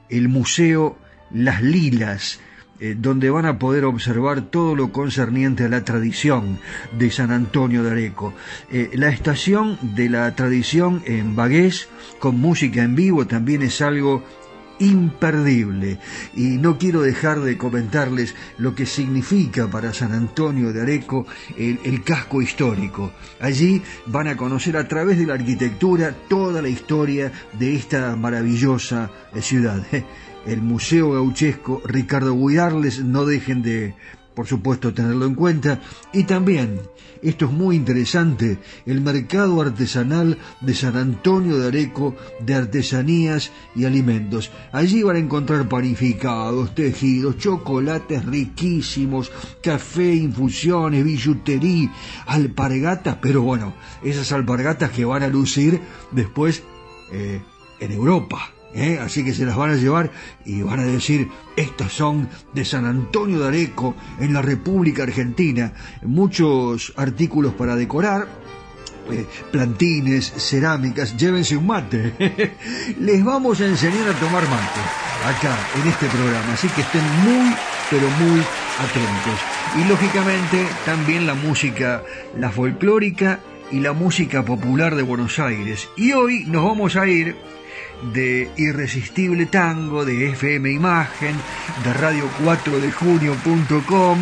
el 0.09 0.29
Museo 0.29 0.99
Las 1.31 1.63
Lilas, 1.63 2.41
eh, 2.85 2.97
donde 2.99 3.31
van 3.31 3.47
a 3.47 3.61
poder 3.61 3.85
observar 3.85 4.41
todo 4.51 4.75
lo 4.75 4.91
concerniente 4.91 5.63
a 5.63 5.69
la 5.69 5.85
tradición 5.85 6.59
de 6.99 7.13
San 7.13 7.31
Antonio 7.31 7.85
de 7.85 7.93
Areco. 7.93 8.35
Eh, 8.73 8.91
la 8.95 9.09
estación 9.09 9.79
de 9.95 10.09
la 10.09 10.35
tradición 10.35 11.01
en 11.07 11.37
Bagués, 11.37 11.89
con 12.19 12.41
música 12.41 12.83
en 12.83 12.97
vivo, 12.97 13.25
también 13.25 13.63
es 13.63 13.81
algo 13.83 14.25
imperdible 14.81 16.01
y 16.35 16.59
no 16.59 16.77
quiero 16.77 17.03
dejar 17.03 17.39
de 17.43 17.57
comentarles 17.57 18.35
lo 18.59 18.75
que 18.75 18.85
significa 18.85 19.69
para 19.69 19.95
San 19.95 20.13
Antonio 20.13 20.73
de 20.73 20.83
Areco 20.83 21.25
el, 21.57 21.79
el, 21.85 22.03
casco 22.03 22.43
histórico. 22.43 23.13
Allí 23.39 23.81
van 24.07 24.27
a 24.27 24.37
conocer 24.37 24.77
a 24.77 24.89
través 24.89 25.19
de 25.19 25.27
la 25.27 25.35
arquitectura 25.35 26.17
toda 26.29 26.61
la 26.61 26.69
historia 26.69 27.31
de 27.53 27.77
esta 27.77 28.17
maravillosa 28.17 29.09
ciudad. 29.41 29.87
El 30.47 30.63
Museo 30.63 31.13
Gauchesco 31.13 31.83
Ricardo 31.85 32.35
Guiarles, 32.35 33.05
no 33.05 33.25
dejen 33.25 33.63
de 33.63 33.95
por 34.35 34.47
supuesto 34.47 34.95
tenerlo 34.95 35.27
en 35.27 35.35
cuenta, 35.35 35.81
y 36.13 36.25
también, 36.25 36.81
esto 37.23 37.47
es 37.47 37.53
muy 37.53 37.77
interesante, 37.77 38.59
el 38.87 39.01
mercado 39.01 39.61
artesanal 39.61 40.39
de 40.61 40.75
San 40.75 40.97
Antonio 40.97 41.59
de 41.59 41.69
Areco 41.69 42.17
de 42.41 42.55
artesanías 42.55 43.53
y 43.75 43.85
alimentos. 43.85 44.51
Allí 44.73 45.03
van 45.03 45.17
a 45.17 45.21
encontrar 45.21 45.69
panificados, 45.69 46.75
tejidos, 46.75 47.39
chocolates 47.39 48.25
riquísimos, 48.25 49.31
café, 49.63 50.15
infusiones, 50.15 51.05
billutería, 51.05 51.93
alpargatas, 52.27 53.19
pero 53.21 53.43
bueno, 53.43 53.75
esas 54.03 54.33
alpargatas 54.33 54.91
que 54.91 55.05
van 55.05 55.23
a 55.23 55.29
lucir 55.29 55.81
después 56.11 56.63
eh, 57.13 57.43
en 57.81 57.93
Europa. 57.93 58.51
¿Eh? 58.75 58.99
así 58.99 59.23
que 59.23 59.35
se 59.35 59.45
las 59.45 59.55
van 59.55 59.71
a 59.71 59.75
llevar 59.77 60.11
y 60.47 60.63
van 60.63 60.81
a 60.81 60.85
decir, 60.85 61.29
estas 61.57 61.93
son 61.93 62.29
de 62.55 62.65
San 62.65 62.87
Antonio 62.87 63.41
de 63.41 63.49
Areco, 63.49 63.95
en 64.19 64.33
la 64.33 64.41
República 64.41 65.03
Argentina, 65.03 65.75
muchos 66.03 66.95
artículos 66.97 67.53
para 67.53 67.77
decorar, 67.77 68.29
eh, 69.11 69.27
plantines, 69.51 70.33
cerámicas, 70.37 71.17
llévense 71.17 71.57
un 71.57 71.67
mate. 71.67 72.15
Les 73.01 73.23
vamos 73.23 73.61
a 73.61 73.67
enseñar 73.67 74.09
a 74.09 74.19
tomar 74.19 74.43
mate 74.49 74.81
acá 75.27 75.57
en 75.81 75.89
este 75.89 76.07
programa, 76.07 76.55
así 76.55 76.69
que 76.69 76.81
estén 76.81 77.05
muy, 77.25 77.55
pero 77.91 78.09
muy 78.09 78.41
atentos. 78.79 79.41
Y 79.77 79.89
lógicamente 79.89 80.67
también 80.87 81.27
la 81.27 81.35
música, 81.35 82.03
la 82.39 82.51
folclórica 82.51 83.41
y 83.71 83.81
la 83.81 83.93
música 83.93 84.45
popular 84.45 84.95
de 84.95 85.03
Buenos 85.03 85.39
Aires. 85.39 85.89
Y 85.97 86.13
hoy 86.13 86.45
nos 86.47 86.65
vamos 86.65 86.97
a 86.97 87.07
ir 87.07 87.37
de 88.13 88.51
Irresistible 88.57 89.47
Tango, 89.47 90.05
de 90.05 90.31
FM 90.31 90.71
Imagen, 90.71 91.37
de 91.85 91.95
radio4dejunio.com, 91.95 94.19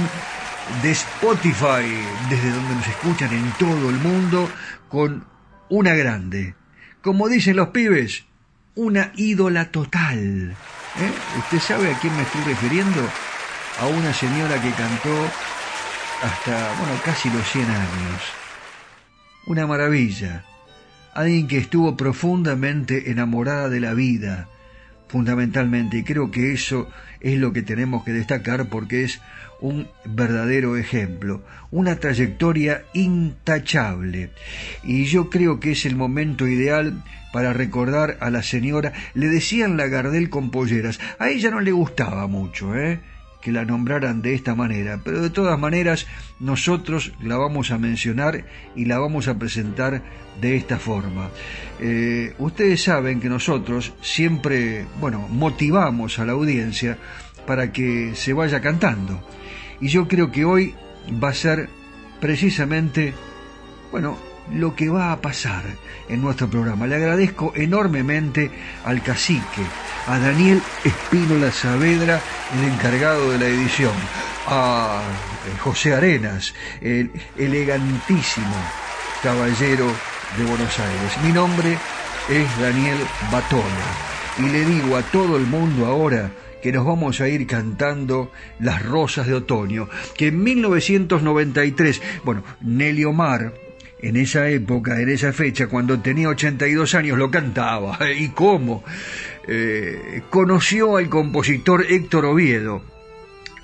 de 0.82 0.90
Spotify, 0.90 1.86
desde 2.28 2.50
donde 2.50 2.74
nos 2.74 2.86
escuchan 2.86 3.32
en 3.32 3.50
todo 3.58 3.88
el 3.90 3.96
mundo, 3.96 4.48
con 4.88 5.24
una 5.68 5.94
grande. 5.94 6.54
Como 7.02 7.28
dicen 7.28 7.56
los 7.56 7.68
pibes, 7.68 8.24
una 8.74 9.12
ídola 9.16 9.70
total. 9.70 10.50
¿Eh? 10.50 11.12
¿Usted 11.38 11.60
sabe 11.60 11.92
a 11.92 11.98
quién 11.98 12.14
me 12.16 12.22
estoy 12.22 12.42
refiriendo? 12.42 13.00
A 13.80 13.86
una 13.86 14.12
señora 14.12 14.60
que 14.60 14.70
cantó 14.72 15.14
hasta, 16.22 16.74
bueno, 16.78 17.00
casi 17.04 17.30
los 17.30 17.48
100 17.50 17.64
años. 17.64 18.22
Una 19.46 19.66
maravilla. 19.66 20.44
Alguien 21.14 21.48
que 21.48 21.58
estuvo 21.58 21.96
profundamente 21.96 23.10
enamorada 23.10 23.68
de 23.68 23.80
la 23.80 23.94
vida, 23.94 24.48
fundamentalmente, 25.08 25.98
y 25.98 26.04
creo 26.04 26.30
que 26.30 26.52
eso 26.52 26.88
es 27.20 27.38
lo 27.38 27.52
que 27.52 27.62
tenemos 27.62 28.04
que 28.04 28.12
destacar 28.12 28.68
porque 28.68 29.04
es 29.04 29.20
un 29.60 29.88
verdadero 30.04 30.76
ejemplo, 30.76 31.42
una 31.70 31.96
trayectoria 31.96 32.84
intachable. 32.94 34.30
Y 34.82 35.04
yo 35.04 35.28
creo 35.28 35.60
que 35.60 35.72
es 35.72 35.84
el 35.84 35.96
momento 35.96 36.46
ideal 36.46 37.02
para 37.32 37.52
recordar 37.52 38.16
a 38.20 38.30
la 38.30 38.42
señora, 38.42 38.92
le 39.14 39.28
decían 39.28 39.76
la 39.76 39.86
Gardel 39.86 40.30
con 40.30 40.50
polleras, 40.50 40.98
a 41.18 41.28
ella 41.28 41.50
no 41.50 41.60
le 41.60 41.72
gustaba 41.72 42.26
mucho, 42.26 42.74
¿eh? 42.74 43.00
Que 43.40 43.52
la 43.52 43.64
nombraran 43.64 44.22
de 44.22 44.34
esta 44.34 44.54
manera, 44.54 45.00
pero 45.02 45.22
de 45.22 45.30
todas 45.30 45.58
maneras 45.58 46.06
nosotros 46.38 47.12
la 47.22 47.36
vamos 47.36 47.70
a 47.70 47.78
mencionar 47.78 48.44
y 48.76 48.84
la 48.84 48.98
vamos 48.98 49.28
a 49.28 49.38
presentar 49.38 50.02
de 50.40 50.56
esta 50.56 50.78
forma. 50.78 51.30
Eh, 51.80 52.34
ustedes 52.38 52.82
saben 52.82 53.20
que 53.20 53.28
nosotros 53.28 53.92
siempre, 54.00 54.86
bueno, 55.00 55.26
motivamos 55.28 56.18
a 56.18 56.26
la 56.26 56.32
audiencia 56.32 56.98
para 57.46 57.72
que 57.72 58.14
se 58.14 58.32
vaya 58.32 58.60
cantando. 58.60 59.22
Y 59.80 59.88
yo 59.88 60.06
creo 60.08 60.30
que 60.30 60.44
hoy 60.44 60.74
va 61.22 61.30
a 61.30 61.34
ser 61.34 61.68
precisamente, 62.20 63.14
bueno, 63.90 64.18
lo 64.52 64.74
que 64.74 64.88
va 64.88 65.12
a 65.12 65.20
pasar 65.20 65.62
en 66.08 66.22
nuestro 66.22 66.48
programa. 66.48 66.86
Le 66.86 66.96
agradezco 66.96 67.52
enormemente 67.54 68.50
al 68.84 69.02
cacique, 69.02 69.62
a 70.06 70.18
Daniel 70.18 70.62
Espínola 70.84 71.52
Saavedra, 71.52 72.20
el 72.58 72.72
encargado 72.72 73.30
de 73.30 73.38
la 73.38 73.46
edición, 73.46 73.92
a 74.46 75.02
eh, 75.46 75.58
José 75.60 75.94
Arenas, 75.94 76.54
el 76.80 77.10
elegantísimo 77.36 78.56
caballero 79.22 79.86
de 80.36 80.44
Buenos 80.44 80.78
Aires. 80.78 81.12
Mi 81.24 81.32
nombre 81.32 81.76
es 82.28 82.60
Daniel 82.60 82.98
Batola 83.30 83.64
y 84.38 84.48
le 84.48 84.64
digo 84.64 84.96
a 84.96 85.02
todo 85.02 85.36
el 85.36 85.46
mundo 85.46 85.86
ahora 85.86 86.30
que 86.62 86.72
nos 86.72 86.84
vamos 86.84 87.20
a 87.20 87.28
ir 87.28 87.46
cantando 87.46 88.30
Las 88.58 88.84
Rosas 88.84 89.26
de 89.26 89.34
Otoño, 89.34 89.88
que 90.16 90.28
en 90.28 90.42
1993, 90.42 92.02
bueno, 92.24 92.44
Nelly 92.60 93.04
Omar, 93.04 93.52
en 94.02 94.16
esa 94.16 94.48
época, 94.48 95.00
en 95.00 95.08
esa 95.08 95.32
fecha, 95.32 95.66
cuando 95.66 96.00
tenía 96.00 96.28
82 96.28 96.94
años, 96.94 97.18
lo 97.18 97.30
cantaba. 97.30 97.98
¿Y 98.12 98.28
cómo? 98.30 98.82
Eh, 99.46 100.22
conoció 100.30 100.96
al 100.96 101.08
compositor 101.08 101.84
Héctor 101.88 102.24
Oviedo. 102.26 102.82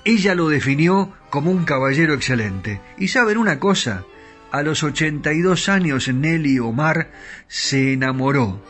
Ella 0.03 0.35
lo 0.35 0.49
definió 0.49 1.13
como 1.29 1.51
un 1.51 1.65
caballero 1.65 2.13
excelente. 2.13 2.79
¿Y 2.97 3.09
saben 3.09 3.37
una 3.37 3.59
cosa? 3.59 4.05
A 4.51 4.61
los 4.61 4.83
82 4.83 5.67
años 5.67 6.07
Nelly 6.07 6.59
Omar 6.59 7.11
se 7.47 7.93
enamoró 7.93 8.61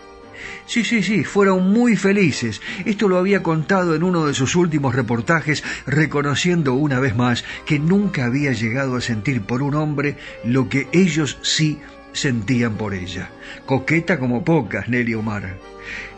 Sí, 0.67 0.83
sí, 0.83 1.01
sí, 1.01 1.23
fueron 1.23 1.71
muy 1.71 1.95
felices. 1.95 2.61
Esto 2.83 3.07
lo 3.07 3.17
había 3.17 3.41
contado 3.41 3.95
en 3.95 4.03
uno 4.03 4.25
de 4.25 4.33
sus 4.33 4.53
últimos 4.57 4.93
reportajes, 4.93 5.63
reconociendo 5.85 6.73
una 6.73 6.99
vez 6.99 7.15
más 7.15 7.45
que 7.65 7.79
nunca 7.79 8.25
había 8.25 8.51
llegado 8.51 8.97
a 8.97 9.01
sentir 9.01 9.41
por 9.41 9.61
un 9.63 9.75
hombre 9.75 10.17
lo 10.43 10.67
que 10.67 10.89
ellos 10.91 11.39
sí 11.41 11.79
sentían 12.11 12.75
por 12.75 12.93
ella. 12.93 13.29
Coqueta 13.65 14.19
como 14.19 14.43
pocas, 14.43 14.89
Nelly 14.89 15.13
Omar. 15.13 15.55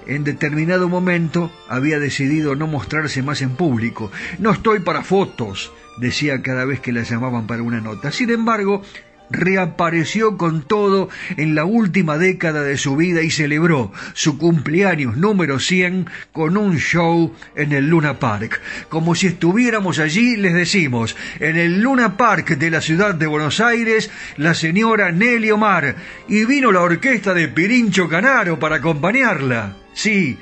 En 0.08 0.24
determinado 0.24 0.90
momento 0.90 1.52
había 1.68 2.00
decidido 2.00 2.56
no 2.56 2.66
mostrarse 2.66 3.22
más 3.22 3.44
en 3.44 3.52
público. 3.52 4.12
No 4.40 4.50
estoy 4.50 4.80
para 4.80 5.04
fotos, 5.04 5.72
decía 6.00 6.42
cada 6.42 6.66
vez 6.66 6.80
que 6.80 6.92
la 6.92 7.04
llamaban 7.04 7.46
para 7.46 7.62
una 7.62 7.82
nota. 7.82 8.12
Sin 8.12 8.32
embargo, 8.32 8.82
reapareció 9.30 10.38
con 10.38 10.64
todo 10.64 11.10
en 11.38 11.56
la 11.56 11.66
última 11.66 12.18
década 12.18 12.64
de 12.64 12.78
su 12.78 12.96
vida 12.96 13.22
y 13.22 13.32
celebró 13.32 13.92
su 14.14 14.38
cumpleaños 14.38 15.18
número 15.18 15.60
100 15.60 16.10
con 16.32 16.58
un 16.58 16.78
show 16.78 17.34
en 17.56 17.72
el 17.72 17.90
Luna 17.90 18.20
Park. 18.20 18.62
Como 18.90 19.16
si 19.16 19.28
estuviéramos 19.28 20.00
allí, 20.00 20.36
les 20.36 20.54
decimos, 20.54 21.16
en 21.40 21.58
el 21.58 21.82
Luna 21.82 22.18
Park 22.18 22.58
de 22.58 22.72
la 22.72 22.82
ciudad 22.82 23.16
de 23.16 23.28
Buenos 23.28 23.60
Aires, 23.60 24.10
la 24.38 24.54
señora 24.54 25.12
Nelly 25.12 25.52
Omar, 25.52 25.96
y 26.28 26.46
vino 26.46 26.72
la 26.72 26.82
orquesta 26.82 27.34
de 27.34 27.48
Pirincho 27.48 28.08
Canaro 28.10 28.60
para 28.60 28.78
acompañarla. 28.78 29.76
Sí, 29.94 30.38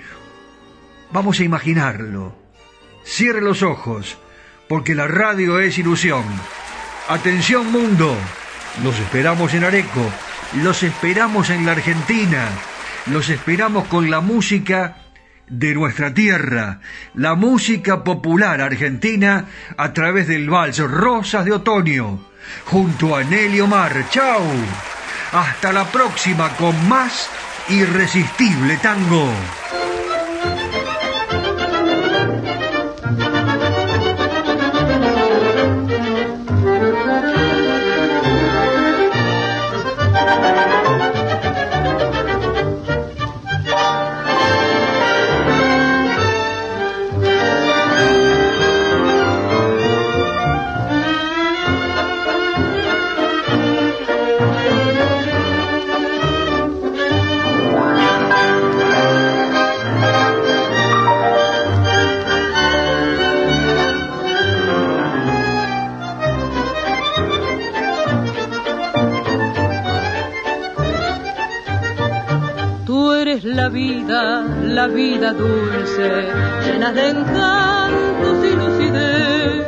vamos 1.12 1.40
a 1.40 1.44
imaginarlo. 1.44 2.36
Cierre 3.04 3.42
los 3.42 3.64
ojos, 3.64 4.18
porque 4.68 4.96
la 4.96 5.08
radio 5.08 5.60
es 5.60 5.78
ilusión. 5.78 6.24
Atención 7.10 7.72
mundo, 7.72 8.18
los 8.84 9.00
esperamos 9.00 9.54
en 9.54 9.64
Areco, 9.64 10.12
los 10.62 10.84
esperamos 10.84 11.50
en 11.50 11.66
la 11.66 11.72
Argentina, 11.74 12.50
los 13.08 13.30
esperamos 13.30 13.88
con 13.88 14.10
la 14.10 14.22
música 14.22 14.98
de 15.48 15.74
nuestra 15.74 16.14
tierra, 16.14 16.80
la 17.16 17.36
música 17.36 18.04
popular 18.04 18.62
argentina 18.62 19.46
a 19.78 19.94
través 19.94 20.28
del 20.28 20.50
vals 20.50 20.80
Rosas 20.80 21.46
de 21.46 21.54
Otoño, 21.54 22.20
junto 22.66 23.16
a 23.16 23.24
Nelly 23.24 23.62
Omar. 23.62 24.10
¡Chao! 24.10 24.44
Hasta 25.32 25.72
la 25.74 25.86
próxima 25.86 26.50
con 26.56 26.88
más 26.88 27.30
Irresistible 27.70 28.78
Tango. 28.78 29.30
La 73.70 74.88
vida 74.88 75.34
dulce, 75.34 76.30
llena 76.66 76.94
de 76.94 77.10
encantos 77.10 78.46
y 78.46 78.56
lucidez. 78.56 79.68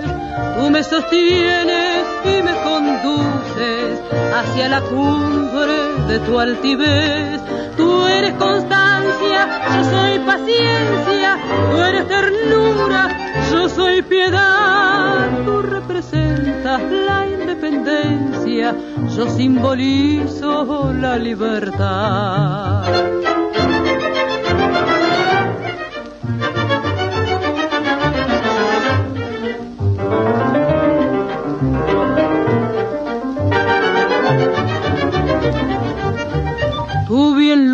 Tú 0.58 0.70
me 0.70 0.84
sostienes 0.84 2.06
y 2.24 2.42
me 2.42 2.54
conduces 2.64 4.00
hacia 4.34 4.70
la 4.70 4.82
cumbre 4.82 6.06
de 6.08 6.20
tu 6.20 6.40
altivez. 6.40 7.42
Tú 7.76 8.08
eres 8.08 8.36
constancia, 8.36 9.48
yo 9.76 9.84
soy 9.84 10.20
paciencia, 10.20 11.38
tú 11.70 11.82
eres 11.82 12.08
ternura, 12.08 13.10
yo 13.52 13.68
soy 13.68 14.02
piedad. 14.02 15.44
Tú 15.44 15.62
representas 15.62 16.82
la 16.90 17.28
independencia, 17.28 18.74
yo 19.14 19.30
simbolizo 19.30 20.94
la 20.94 21.18
libertad. 21.18 22.86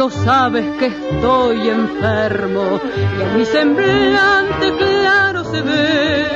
Sabes 0.09 0.65
que 0.77 0.87
estoy 0.87 1.69
enfermo 1.69 2.79
y 3.17 3.21
en 3.21 3.37
mi 3.37 3.45
semblante 3.45 4.73
claro 4.77 5.43
se 5.43 5.61
ve. 5.61 6.27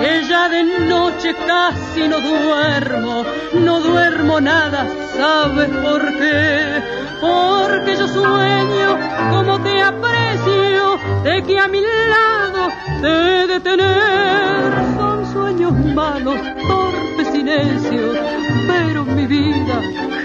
Que 0.00 0.24
ya 0.28 0.48
de 0.48 0.64
noche 0.88 1.34
casi 1.46 2.08
no 2.08 2.20
duermo, 2.20 3.24
no 3.54 3.80
duermo 3.80 4.40
nada, 4.40 4.86
¿sabes 5.16 5.68
por 5.68 6.02
qué? 6.18 6.82
Porque 7.20 7.96
yo 7.96 8.08
sueño 8.08 8.98
como 9.30 9.60
te 9.60 9.80
aprecio, 9.80 10.98
de 11.22 11.42
que 11.44 11.58
a 11.58 11.68
mi 11.68 11.80
lado 11.80 12.68
te 13.00 13.46
de 13.46 13.60
tener. 13.60 14.72
Son 14.96 15.32
sueños 15.32 15.72
malos, 15.94 16.36
torpes 16.66 17.34
y 17.34 17.42
necios, 17.44 18.16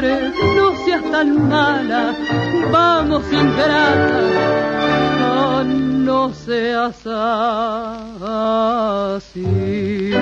siempre, 0.00 0.32
no 0.54 0.76
seas 0.84 1.10
tan 1.10 1.48
mala, 1.48 2.14
vamos 2.70 3.24
ingrata, 3.32 4.20
no, 5.18 5.64
no 5.64 6.32
seas 6.34 7.06
así. 9.16 10.12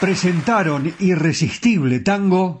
presentaron 0.00 0.92
Irresistible 0.98 2.00
Tango, 2.00 2.60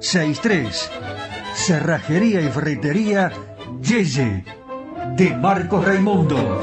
452963. 0.00 0.90
Cerrajería 1.54 2.40
y 2.40 2.48
ferretería 2.48 3.32
Yeye 3.82 4.44
de 5.16 5.36
Marcos 5.36 5.84
Raimundo. 5.84 6.60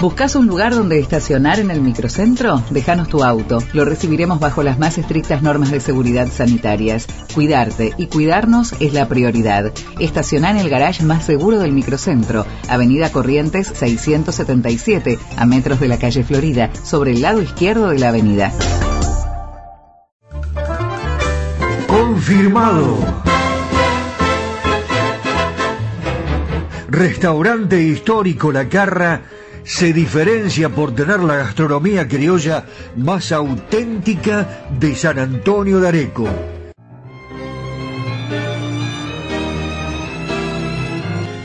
¿Buscas 0.00 0.34
un 0.34 0.46
lugar 0.46 0.74
donde 0.74 0.98
estacionar 0.98 1.60
en 1.60 1.70
el 1.70 1.82
microcentro? 1.82 2.62
Déjanos 2.70 3.08
tu 3.08 3.22
auto. 3.22 3.58
Lo 3.74 3.84
recibiremos 3.84 4.40
bajo 4.40 4.62
las 4.62 4.78
más 4.78 4.96
estrictas 4.96 5.42
normas 5.42 5.70
de 5.70 5.80
seguridad 5.80 6.28
sanitarias. 6.28 7.06
Cuidarte 7.34 7.92
y 7.98 8.06
cuidarnos 8.06 8.74
es 8.80 8.94
la 8.94 9.08
prioridad. 9.08 9.72
Estacionar 9.98 10.56
en 10.56 10.62
el 10.62 10.70
garage 10.70 11.02
más 11.02 11.26
seguro 11.26 11.58
del 11.58 11.72
microcentro, 11.72 12.46
Avenida 12.68 13.12
Corrientes 13.12 13.66
677, 13.74 15.18
a 15.36 15.44
metros 15.44 15.80
de 15.80 15.88
la 15.88 15.98
calle 15.98 16.24
Florida, 16.24 16.70
sobre 16.82 17.10
el 17.10 17.20
lado 17.20 17.42
izquierdo 17.42 17.88
de 17.88 17.98
la 17.98 18.08
avenida. 18.08 18.54
Confirmado. 22.20 22.98
Restaurante 26.90 27.80
histórico 27.80 28.52
La 28.52 28.68
Carra 28.68 29.22
se 29.64 29.94
diferencia 29.94 30.68
por 30.68 30.94
tener 30.94 31.20
la 31.20 31.36
gastronomía 31.36 32.06
criolla 32.06 32.66
más 32.94 33.32
auténtica 33.32 34.66
de 34.78 34.94
San 34.94 35.18
Antonio 35.18 35.80
de 35.80 35.88
Areco. 35.88 36.28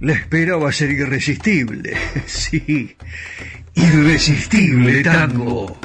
la 0.00 0.12
espera 0.12 0.56
va 0.56 0.68
a 0.68 0.72
ser 0.72 0.90
irresistible. 0.90 1.96
Sí, 2.26 2.96
irresistible 3.74 5.02
tango. 5.02 5.76